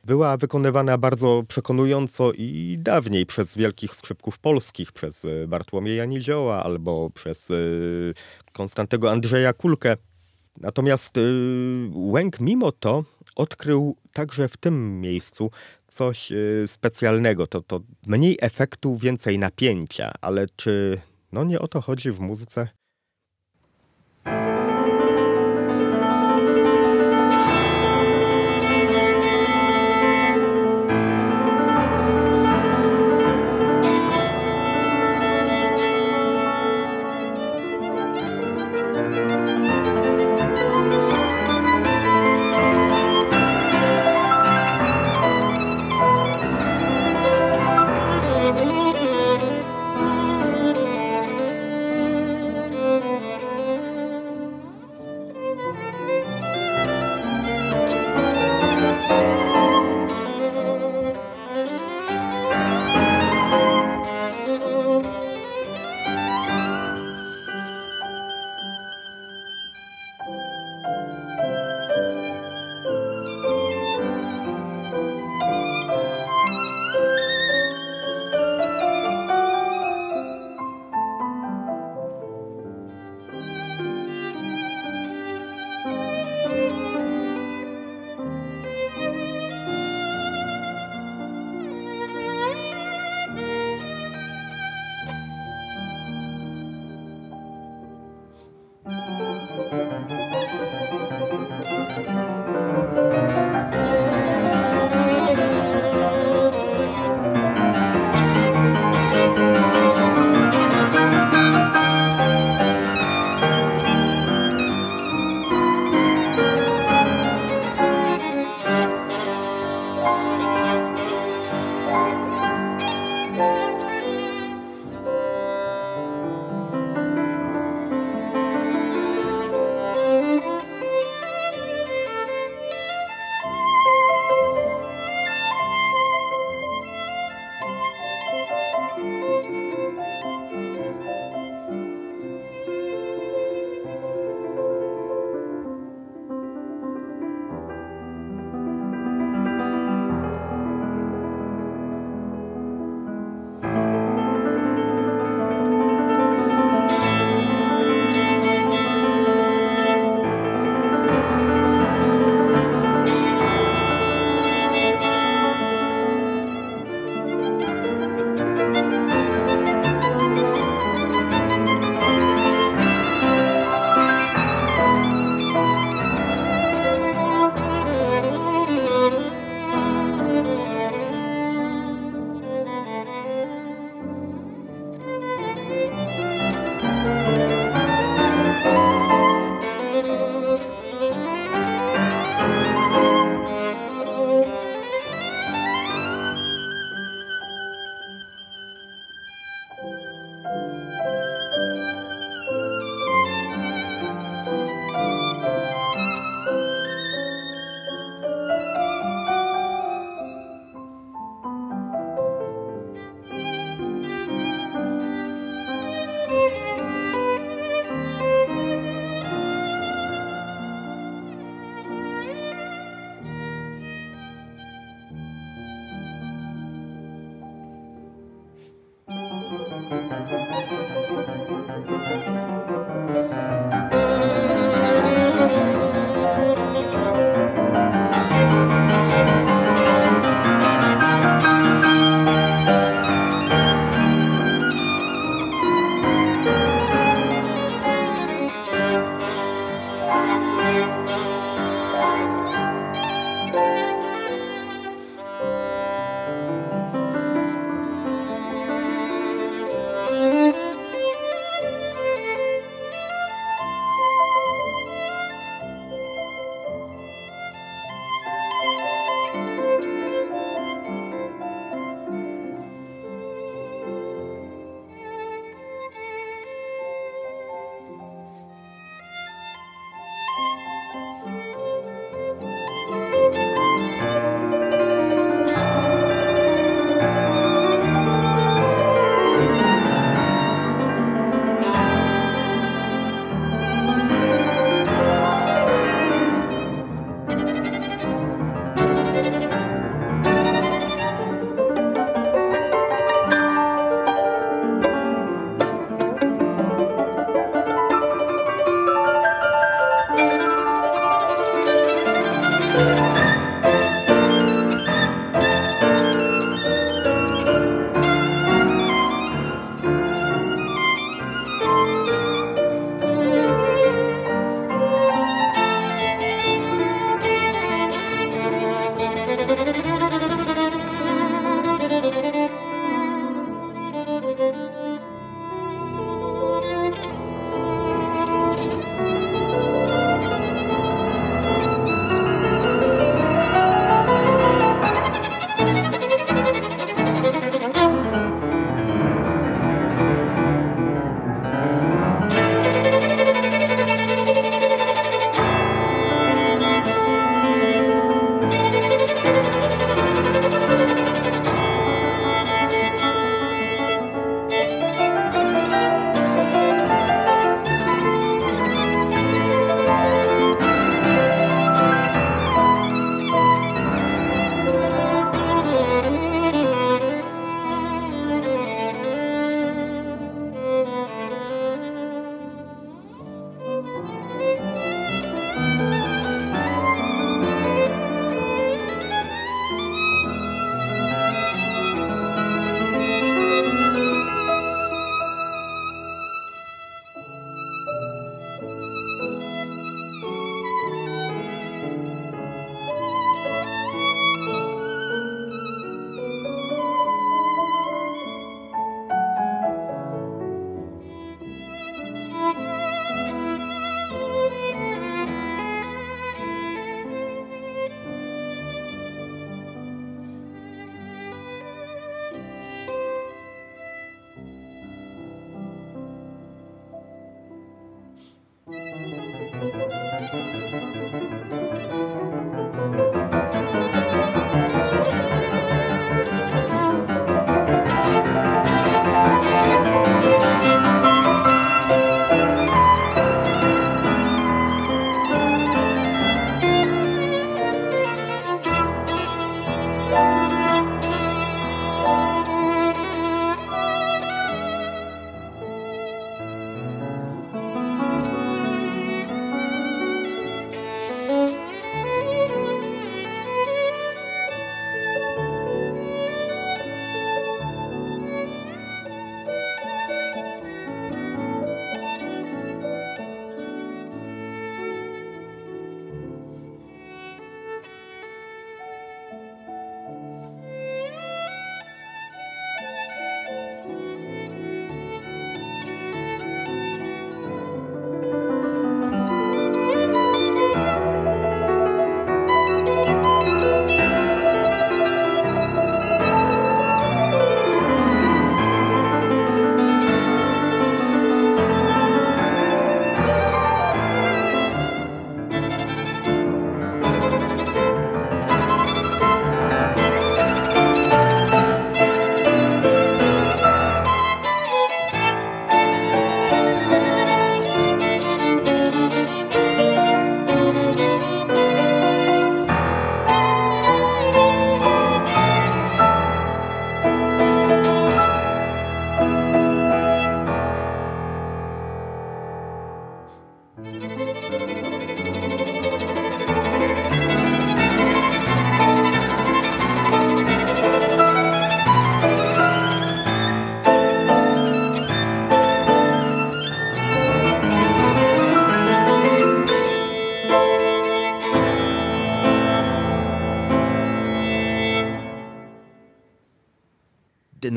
była 0.03 0.37
wykonywana 0.37 0.97
bardzo 0.97 1.43
przekonująco 1.47 2.31
i 2.33 2.77
dawniej 2.79 3.25
przez 3.25 3.55
wielkich 3.55 3.95
skrzypków 3.95 4.39
polskich, 4.39 4.91
przez 4.91 5.25
e, 5.25 5.47
Bartłomieja 5.47 6.05
Nizioła 6.05 6.63
albo 6.63 7.09
przez 7.09 7.51
e, 7.51 7.55
Konstantego 8.53 9.11
Andrzeja 9.11 9.53
Kulkę. 9.53 9.97
Natomiast 10.59 11.15
Łęk 11.93 12.39
mimo 12.39 12.71
to 12.71 13.03
odkrył 13.35 13.95
także 14.13 14.49
w 14.49 14.57
tym 14.57 15.01
miejscu 15.01 15.51
coś 15.91 16.31
specjalnego. 16.65 17.47
To, 17.47 17.61
to 17.61 17.81
mniej 18.07 18.37
efektu, 18.41 18.97
więcej 18.97 19.39
napięcia, 19.39 20.11
ale 20.21 20.45
czy 20.55 21.01
no 21.31 21.43
nie 21.43 21.59
o 21.59 21.67
to 21.67 21.81
chodzi 21.81 22.11
w 22.11 22.19
muzyce? 22.19 22.67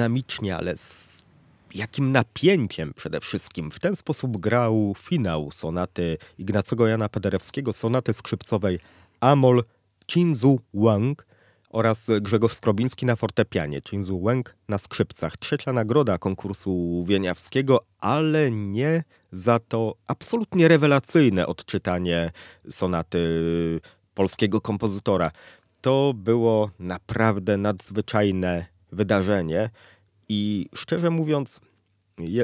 Dynamicznie, 0.02 0.56
ale 0.56 0.76
z 0.76 1.22
jakim 1.74 2.12
napięciem 2.12 2.94
przede 2.94 3.20
wszystkim. 3.20 3.70
W 3.70 3.78
ten 3.80 3.96
sposób 3.96 4.36
grał 4.36 4.94
finał 4.98 5.50
sonaty 5.50 6.18
Ignacego 6.38 6.86
Jana 6.86 7.08
Paderewskiego, 7.08 7.72
sonaty 7.72 8.12
skrzypcowej 8.12 8.78
Amol 9.20 9.64
Chinzu 10.10 10.60
Wang 10.74 11.26
oraz 11.70 12.10
Grzegorz 12.20 12.52
Skrobiński 12.52 13.06
na 13.06 13.16
fortepianie, 13.16 13.80
Chinzu 13.88 14.20
Wang 14.20 14.54
na 14.68 14.78
skrzypcach. 14.78 15.36
Trzecia 15.36 15.72
nagroda 15.72 16.18
konkursu 16.18 17.04
wieniawskiego, 17.08 17.84
ale 18.00 18.50
nie 18.50 19.04
za 19.32 19.58
to 19.58 19.94
absolutnie 20.08 20.68
rewelacyjne 20.68 21.46
odczytanie 21.46 22.30
sonaty 22.70 23.20
polskiego 24.14 24.60
kompozytora. 24.60 25.30
To 25.80 26.12
było 26.16 26.70
naprawdę 26.78 27.56
nadzwyczajne 27.56 28.66
wydarzenie 28.92 29.70
i 30.32 30.66
szczerze 30.74 31.10
mówiąc, 31.10 31.60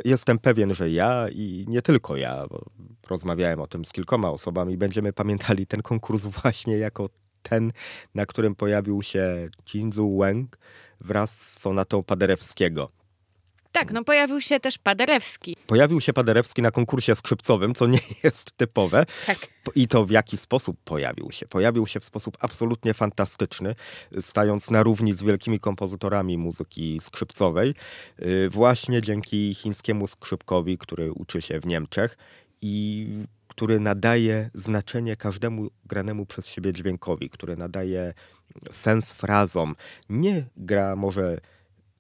jestem 0.05 0.39
pewien, 0.39 0.75
że 0.75 0.91
ja 0.91 1.29
i 1.29 1.65
nie 1.69 1.83
tylko 1.83 2.17
ja, 2.17 2.47
rozmawiałem 3.11 3.61
o 3.61 3.67
tym 3.67 3.85
z 3.85 3.93
kilkoma 3.93 4.31
osobami, 4.31 4.77
będziemy 4.77 5.13
pamiętali 5.13 5.67
ten 5.67 5.83
konkurs 5.83 6.25
właśnie 6.27 6.79
jako 6.79 7.09
ten, 7.43 7.73
na 8.15 8.27
którym 8.27 8.55
pojawił 8.55 9.03
się 9.03 9.49
Jinzu 9.75 10.17
Wang 10.19 10.59
wraz 11.01 11.41
z 11.41 11.59
sonatą 11.59 12.03
Paderewskiego. 12.03 12.91
Tak, 13.73 13.93
no 13.93 14.05
pojawił 14.05 14.41
się 14.41 14.61
też 14.61 14.79
Paderewski. 14.79 15.57
Pojawił 15.67 16.01
się 16.01 16.13
Paderewski 16.13 16.63
na 16.63 16.71
konkursie 16.71 17.15
skrzypcowym, 17.15 17.75
co 17.75 17.87
nie 17.87 17.99
jest 18.25 18.53
typowe. 18.57 19.07
Tak. 19.27 19.39
I 19.75 19.89
to 19.89 20.07
w 20.07 20.11
jaki 20.11 20.37
sposób 20.37 20.77
pojawił 20.85 21.31
się? 21.33 21.47
Pojawił 21.47 21.87
się 21.87 22.01
w 22.01 22.05
sposób 22.05 22.37
absolutnie 22.41 22.95
fantastyczny, 22.95 23.75
stając 24.21 24.71
na 24.71 24.83
równi 24.83 25.15
z 25.15 25.23
wielkimi 25.23 25.61
kompozytorami 25.61 26.39
muzyki 26.39 26.99
skrzypcowej, 27.03 27.75
y, 28.23 28.49
właśnie 28.51 29.03
dzięki 29.03 29.55
chińskiemu 29.55 30.07
skrzypkowi, 30.07 30.79
który 30.79 31.13
uczy 31.13 31.43
się 31.43 31.61
w 31.61 31.67
Niemczech 31.67 32.17
i 32.63 33.07
który 33.49 33.81
nadaje 33.81 34.51
znaczenie 34.55 35.17
każdemu 35.17 35.69
granemu 35.85 36.27
przez 36.27 36.47
siebie 36.47 36.73
dźwiękowi, 36.73 37.31
który 37.31 37.57
nadaje 37.57 38.15
sens 38.73 39.13
frazom. 39.13 39.77
Nie 40.09 40.45
gra 40.57 40.97
może 40.97 41.41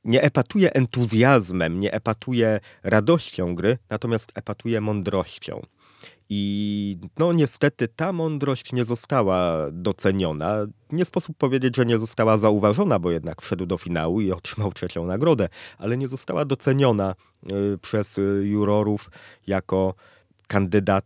nie 0.08 0.22
epatuje 0.22 0.72
entuzjazmem, 0.72 1.80
nie 1.80 1.92
epatuje 1.92 2.60
radością 2.82 3.54
gry, 3.54 3.78
natomiast 3.90 4.32
epatuje 4.34 4.80
mądrością. 4.80 5.62
I 6.30 6.98
no 7.18 7.32
niestety 7.32 7.88
ta 7.88 8.12
mądrość 8.12 8.72
nie 8.72 8.84
została 8.84 9.66
doceniona. 9.72 10.66
Nie 10.92 11.04
sposób 11.04 11.36
powiedzieć, 11.36 11.76
że 11.76 11.86
nie 11.86 11.98
została 11.98 12.38
zauważona, 12.38 12.98
bo 12.98 13.10
jednak 13.10 13.42
wszedł 13.42 13.66
do 13.66 13.78
finału 13.78 14.20
i 14.20 14.32
otrzymał 14.32 14.72
trzecią 14.72 15.06
nagrodę, 15.06 15.48
ale 15.78 15.96
nie 15.96 16.08
została 16.08 16.44
doceniona 16.44 17.14
y, 17.74 17.78
przez 17.78 18.18
y, 18.18 18.42
jurorów 18.44 19.10
jako 19.46 19.94
kandydat 20.46 21.04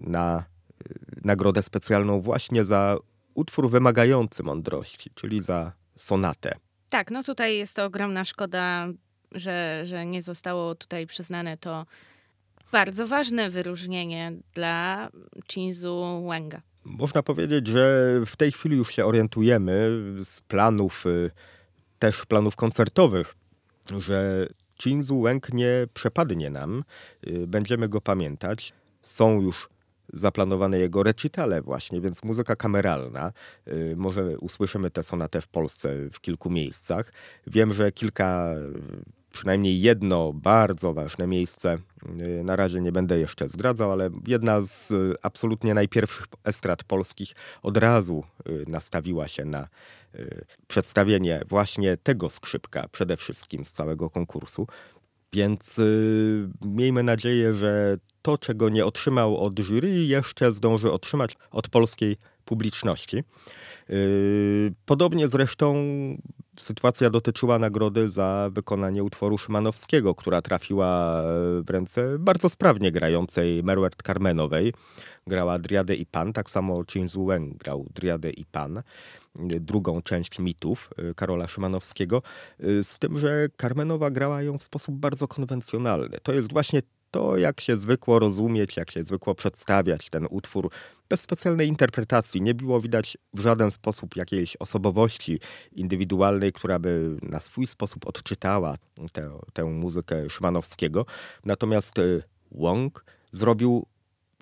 na 0.00 0.44
y, 0.86 1.20
nagrodę 1.24 1.62
specjalną 1.62 2.20
właśnie 2.20 2.64
za 2.64 2.96
utwór 3.34 3.70
wymagający 3.70 4.42
mądrości, 4.42 5.10
czyli 5.14 5.42
za 5.42 5.72
sonatę. 5.96 6.65
Tak, 6.90 7.10
no 7.10 7.22
tutaj 7.22 7.56
jest 7.56 7.76
to 7.76 7.84
ogromna 7.84 8.24
szkoda, 8.24 8.86
że, 9.32 9.82
że 9.84 10.06
nie 10.06 10.22
zostało 10.22 10.74
tutaj 10.74 11.06
przyznane 11.06 11.56
to 11.56 11.86
bardzo 12.72 13.06
ważne 13.06 13.50
wyróżnienie 13.50 14.32
dla 14.54 15.08
Chinzu 15.52 16.26
Wenga. 16.30 16.62
Można 16.84 17.22
powiedzieć, 17.22 17.66
że 17.66 18.12
w 18.26 18.36
tej 18.36 18.52
chwili 18.52 18.76
już 18.76 18.94
się 18.94 19.04
orientujemy 19.04 19.90
z 20.24 20.40
planów, 20.40 21.06
y, 21.06 21.30
też 21.98 22.26
planów 22.26 22.56
koncertowych, 22.56 23.34
że 23.98 24.46
Chinzu 24.82 25.22
Weng 25.22 25.52
nie 25.52 25.86
przepadnie 25.94 26.50
nam. 26.50 26.84
Y, 27.26 27.46
będziemy 27.46 27.88
go 27.88 28.00
pamiętać. 28.00 28.72
Są 29.02 29.40
już 29.40 29.68
zaplanowane 30.12 30.78
jego 30.78 31.02
recitale 31.02 31.62
właśnie, 31.62 32.00
więc 32.00 32.24
muzyka 32.24 32.56
kameralna. 32.56 33.32
Y, 33.68 33.94
może 33.96 34.38
usłyszymy 34.38 34.90
tę 34.90 35.02
sonatę 35.02 35.40
w 35.40 35.48
Polsce 35.48 35.94
w 36.12 36.20
kilku 36.20 36.50
miejscach. 36.50 37.12
Wiem, 37.46 37.72
że 37.72 37.92
kilka, 37.92 38.54
przynajmniej 39.32 39.80
jedno 39.80 40.32
bardzo 40.32 40.94
ważne 40.94 41.26
miejsce, 41.26 41.78
y, 42.20 42.44
na 42.44 42.56
razie 42.56 42.80
nie 42.80 42.92
będę 42.92 43.18
jeszcze 43.18 43.48
zdradzał, 43.48 43.92
ale 43.92 44.10
jedna 44.26 44.60
z 44.60 44.92
absolutnie 45.22 45.74
najpierwszych 45.74 46.26
estrad 46.44 46.84
polskich 46.84 47.34
od 47.62 47.76
razu 47.76 48.24
y, 48.48 48.64
nastawiła 48.68 49.28
się 49.28 49.44
na 49.44 49.68
przedstawienie 50.68 51.42
właśnie 51.48 51.96
tego 51.96 52.30
skrzypka 52.30 52.88
przede 52.88 53.16
wszystkim 53.16 53.64
z 53.64 53.72
całego 53.72 54.10
konkursu. 54.10 54.66
Więc 55.32 55.80
miejmy 56.64 57.02
nadzieję, 57.02 57.52
że 57.52 57.96
to, 58.22 58.38
czego 58.38 58.68
nie 58.68 58.86
otrzymał 58.86 59.36
od 59.36 59.60
jury, 59.60 60.04
jeszcze 60.04 60.52
zdąży 60.52 60.92
otrzymać 60.92 61.36
od 61.50 61.68
polskiej 61.68 62.16
publiczności. 62.44 63.16
Yy, 63.88 64.74
podobnie 64.86 65.28
zresztą 65.28 65.74
sytuacja 66.58 67.10
dotyczyła 67.10 67.58
nagrody 67.58 68.10
za 68.10 68.50
wykonanie 68.52 69.04
utworu 69.04 69.38
Szymanowskiego, 69.38 70.14
która 70.14 70.42
trafiła 70.42 71.22
w 71.62 71.70
ręce 71.70 72.18
bardzo 72.18 72.48
sprawnie 72.48 72.92
grającej 72.92 73.62
Merwert 73.62 74.02
Carmenowej. 74.02 74.72
Grała 75.26 75.58
Driadę 75.58 75.94
i 75.94 76.06
Pan, 76.06 76.32
tak 76.32 76.50
samo 76.50 76.84
Chin 76.92 77.08
Zuen 77.08 77.50
grał 77.50 77.86
Driadę 77.94 78.30
i 78.30 78.44
Pan 78.44 78.82
drugą 79.40 80.02
część 80.02 80.38
mitów 80.38 80.90
yy, 80.98 81.14
Karola 81.14 81.48
Szymanowskiego, 81.48 82.22
yy, 82.58 82.84
z 82.84 82.98
tym, 82.98 83.18
że 83.18 83.46
Carmenowa 83.60 84.10
grała 84.10 84.42
ją 84.42 84.58
w 84.58 84.62
sposób 84.62 84.94
bardzo 84.94 85.28
konwencjonalny. 85.28 86.18
To 86.22 86.32
jest 86.32 86.52
właśnie 86.52 86.82
to, 87.10 87.36
jak 87.36 87.60
się 87.60 87.76
zwykło 87.76 88.18
rozumieć, 88.18 88.76
jak 88.76 88.90
się 88.90 89.02
zwykło 89.02 89.34
przedstawiać 89.34 90.10
ten 90.10 90.26
utwór 90.30 90.70
bez 91.08 91.20
specjalnej 91.20 91.68
interpretacji. 91.68 92.42
Nie 92.42 92.54
było 92.54 92.80
widać 92.80 93.18
w 93.34 93.40
żaden 93.40 93.70
sposób 93.70 94.16
jakiejś 94.16 94.56
osobowości 94.56 95.40
indywidualnej, 95.72 96.52
która 96.52 96.78
by 96.78 97.16
na 97.22 97.40
swój 97.40 97.66
sposób 97.66 98.06
odczytała 98.06 98.74
tę, 99.12 99.38
tę 99.52 99.64
muzykę 99.64 100.30
Szymanowskiego. 100.30 101.06
Natomiast 101.44 101.94
Wong 102.52 103.04
zrobił 103.32 103.86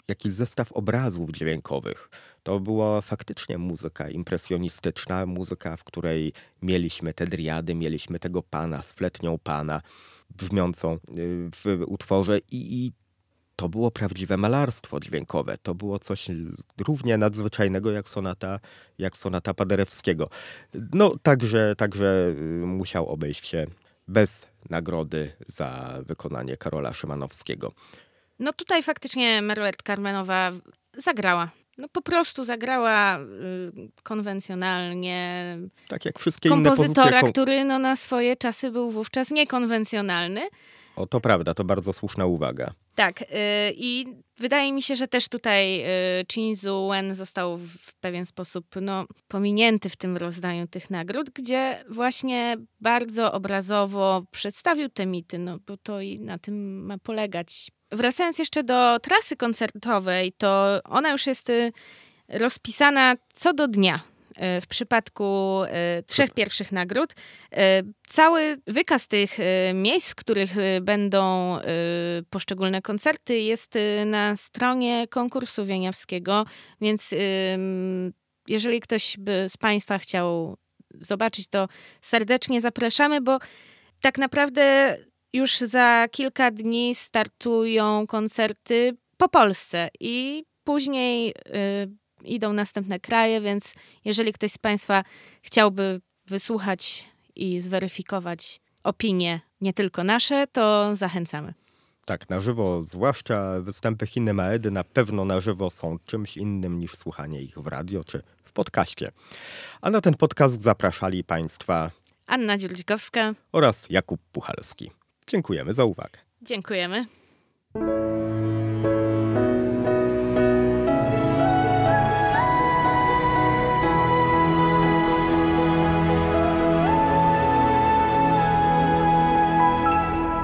jakiś 0.08 0.32
zestaw 0.32 0.72
obrazów 0.72 1.30
dźwiękowych. 1.30 2.10
To 2.44 2.60
była 2.60 3.00
faktycznie 3.00 3.58
muzyka 3.58 4.10
impresjonistyczna, 4.10 5.26
muzyka, 5.26 5.76
w 5.76 5.84
której 5.84 6.32
mieliśmy 6.62 7.14
te 7.14 7.26
driady, 7.26 7.74
mieliśmy 7.74 8.18
tego 8.18 8.42
pana 8.42 8.82
z 8.82 8.92
fletnią 8.92 9.38
pana 9.38 9.82
brzmiącą 10.30 10.94
y, 10.94 10.98
w 11.54 11.84
utworze 11.86 12.38
i, 12.38 12.84
i 12.86 12.92
to 13.56 13.68
było 13.68 13.90
prawdziwe 13.90 14.36
malarstwo 14.36 15.00
dźwiękowe. 15.00 15.58
To 15.62 15.74
było 15.74 15.98
coś 15.98 16.26
równie 16.78 17.18
nadzwyczajnego 17.18 17.90
jak 17.90 18.08
sonata, 18.08 18.60
jak 18.98 19.16
sonata 19.16 19.54
Paderewskiego. 19.54 20.28
No, 20.92 21.12
także, 21.22 21.74
także 21.76 22.34
y, 22.38 22.66
musiał 22.66 23.08
obejść 23.08 23.46
się 23.46 23.66
bez 24.08 24.46
nagrody 24.70 25.32
za 25.48 25.98
wykonanie 26.06 26.56
Karola 26.56 26.94
Szymanowskiego. 26.94 27.72
No 28.38 28.52
tutaj 28.52 28.82
faktycznie 28.82 29.42
Meruet 29.42 29.82
Carmenowa 29.82 30.50
zagrała 30.96 31.50
no 31.78 31.88
po 31.88 32.02
prostu 32.02 32.44
zagrała 32.44 33.18
y, 33.18 33.22
konwencjonalnie. 34.02 35.58
Tak 35.88 36.04
jak 36.04 36.18
wszystkie 36.18 36.48
kompozytora, 36.48 37.08
inne 37.08 37.20
pozycje. 37.20 37.32
który 37.32 37.64
no, 37.64 37.78
na 37.78 37.96
swoje 37.96 38.36
czasy 38.36 38.70
był 38.70 38.90
wówczas 38.90 39.30
niekonwencjonalny. 39.30 40.40
O, 40.96 41.06
to 41.06 41.20
prawda, 41.20 41.54
to 41.54 41.64
bardzo 41.64 41.92
słuszna 41.92 42.26
uwaga. 42.26 42.72
Tak, 42.94 43.22
y, 43.22 43.26
i 43.76 44.06
wydaje 44.38 44.72
mi 44.72 44.82
się, 44.82 44.96
że 44.96 45.08
też 45.08 45.28
tutaj 45.28 45.84
y, 46.20 46.26
Chin 46.32 46.54
Wen 46.90 47.14
został 47.14 47.58
w 47.58 47.94
pewien 48.00 48.26
sposób 48.26 48.66
no, 48.82 49.06
pominięty 49.28 49.88
w 49.88 49.96
tym 49.96 50.16
rozdaniu 50.16 50.66
tych 50.66 50.90
nagród, 50.90 51.30
gdzie 51.30 51.84
właśnie 51.88 52.56
bardzo 52.80 53.32
obrazowo 53.32 54.22
przedstawił 54.30 54.88
te 54.88 55.06
mity, 55.06 55.38
no 55.38 55.58
bo 55.66 55.76
to 55.76 56.00
i 56.00 56.18
na 56.18 56.38
tym 56.38 56.86
ma 56.86 56.98
polegać 56.98 57.70
Wracając 57.94 58.38
jeszcze 58.38 58.62
do 58.62 58.98
trasy 58.98 59.36
koncertowej, 59.36 60.32
to 60.32 60.80
ona 60.84 61.10
już 61.10 61.26
jest 61.26 61.50
y, 61.50 61.72
rozpisana 62.28 63.14
co 63.34 63.52
do 63.52 63.68
dnia. 63.68 64.00
e, 64.36 64.60
w 64.60 64.66
przypadku 64.66 65.60
e, 65.66 66.02
trzech 66.02 66.30
pierwszych 66.30 66.72
nagród. 66.72 67.14
Cały 68.08 68.56
wykaz 68.66 69.08
tych 69.08 69.36
miejsc, 69.74 70.10
w 70.10 70.14
których 70.14 70.54
będą 70.82 71.58
poszczególne 72.30 72.82
koncerty, 72.82 73.38
jest 73.40 73.74
na 74.06 74.36
stronie 74.36 75.08
konkursu 75.08 75.66
Wieniawskiego, 75.66 76.46
więc 76.80 77.10
jeżeli 78.48 78.80
ktoś 78.80 79.16
by 79.18 79.46
z 79.48 79.56
Państwa 79.56 79.98
chciał 79.98 80.56
zobaczyć, 80.94 81.48
to 81.48 81.68
serdecznie 82.02 82.60
zapraszamy, 82.60 83.20
bo 83.20 83.38
tak 84.00 84.18
naprawdę 84.18 84.96
już 85.34 85.58
za 85.58 86.06
kilka 86.10 86.50
dni 86.50 86.94
startują 86.94 88.06
koncerty 88.06 88.96
po 89.16 89.28
Polsce 89.28 89.88
i 90.00 90.44
później 90.64 91.30
y, 91.30 91.34
idą 92.24 92.52
następne 92.52 93.00
kraje, 93.00 93.40
więc 93.40 93.74
jeżeli 94.04 94.32
ktoś 94.32 94.52
z 94.52 94.58
Państwa 94.58 95.04
chciałby 95.42 96.00
wysłuchać 96.26 97.08
i 97.36 97.60
zweryfikować 97.60 98.60
opinie, 98.84 99.40
nie 99.60 99.72
tylko 99.72 100.04
nasze, 100.04 100.46
to 100.46 100.96
zachęcamy. 100.96 101.54
Tak, 102.06 102.30
na 102.30 102.40
żywo, 102.40 102.82
zwłaszcza 102.82 103.60
występy 103.60 104.06
Chiny 104.06 104.34
Maedy 104.34 104.70
na 104.70 104.84
pewno 104.84 105.24
na 105.24 105.40
żywo 105.40 105.70
są 105.70 105.98
czymś 106.06 106.36
innym 106.36 106.78
niż 106.78 106.96
słuchanie 106.96 107.42
ich 107.42 107.58
w 107.58 107.66
radio 107.66 108.04
czy 108.04 108.22
w 108.44 108.52
podcaście. 108.52 109.10
A 109.80 109.90
na 109.90 110.00
ten 110.00 110.14
podcast 110.14 110.62
zapraszali 110.62 111.24
Państwa 111.24 111.90
Anna 112.26 112.58
Dziurdzikowska 112.58 113.34
oraz 113.52 113.86
Jakub 113.90 114.20
Puchalski. 114.32 114.90
Dziękujemy 115.26 115.74
za 115.74 115.84
uwagę. 115.84 116.18
Dziękujemy. 116.42 117.06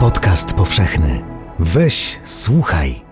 Podcast 0.01 0.55
powszechny. 0.55 1.23
Weź, 1.59 2.21
słuchaj. 2.25 3.10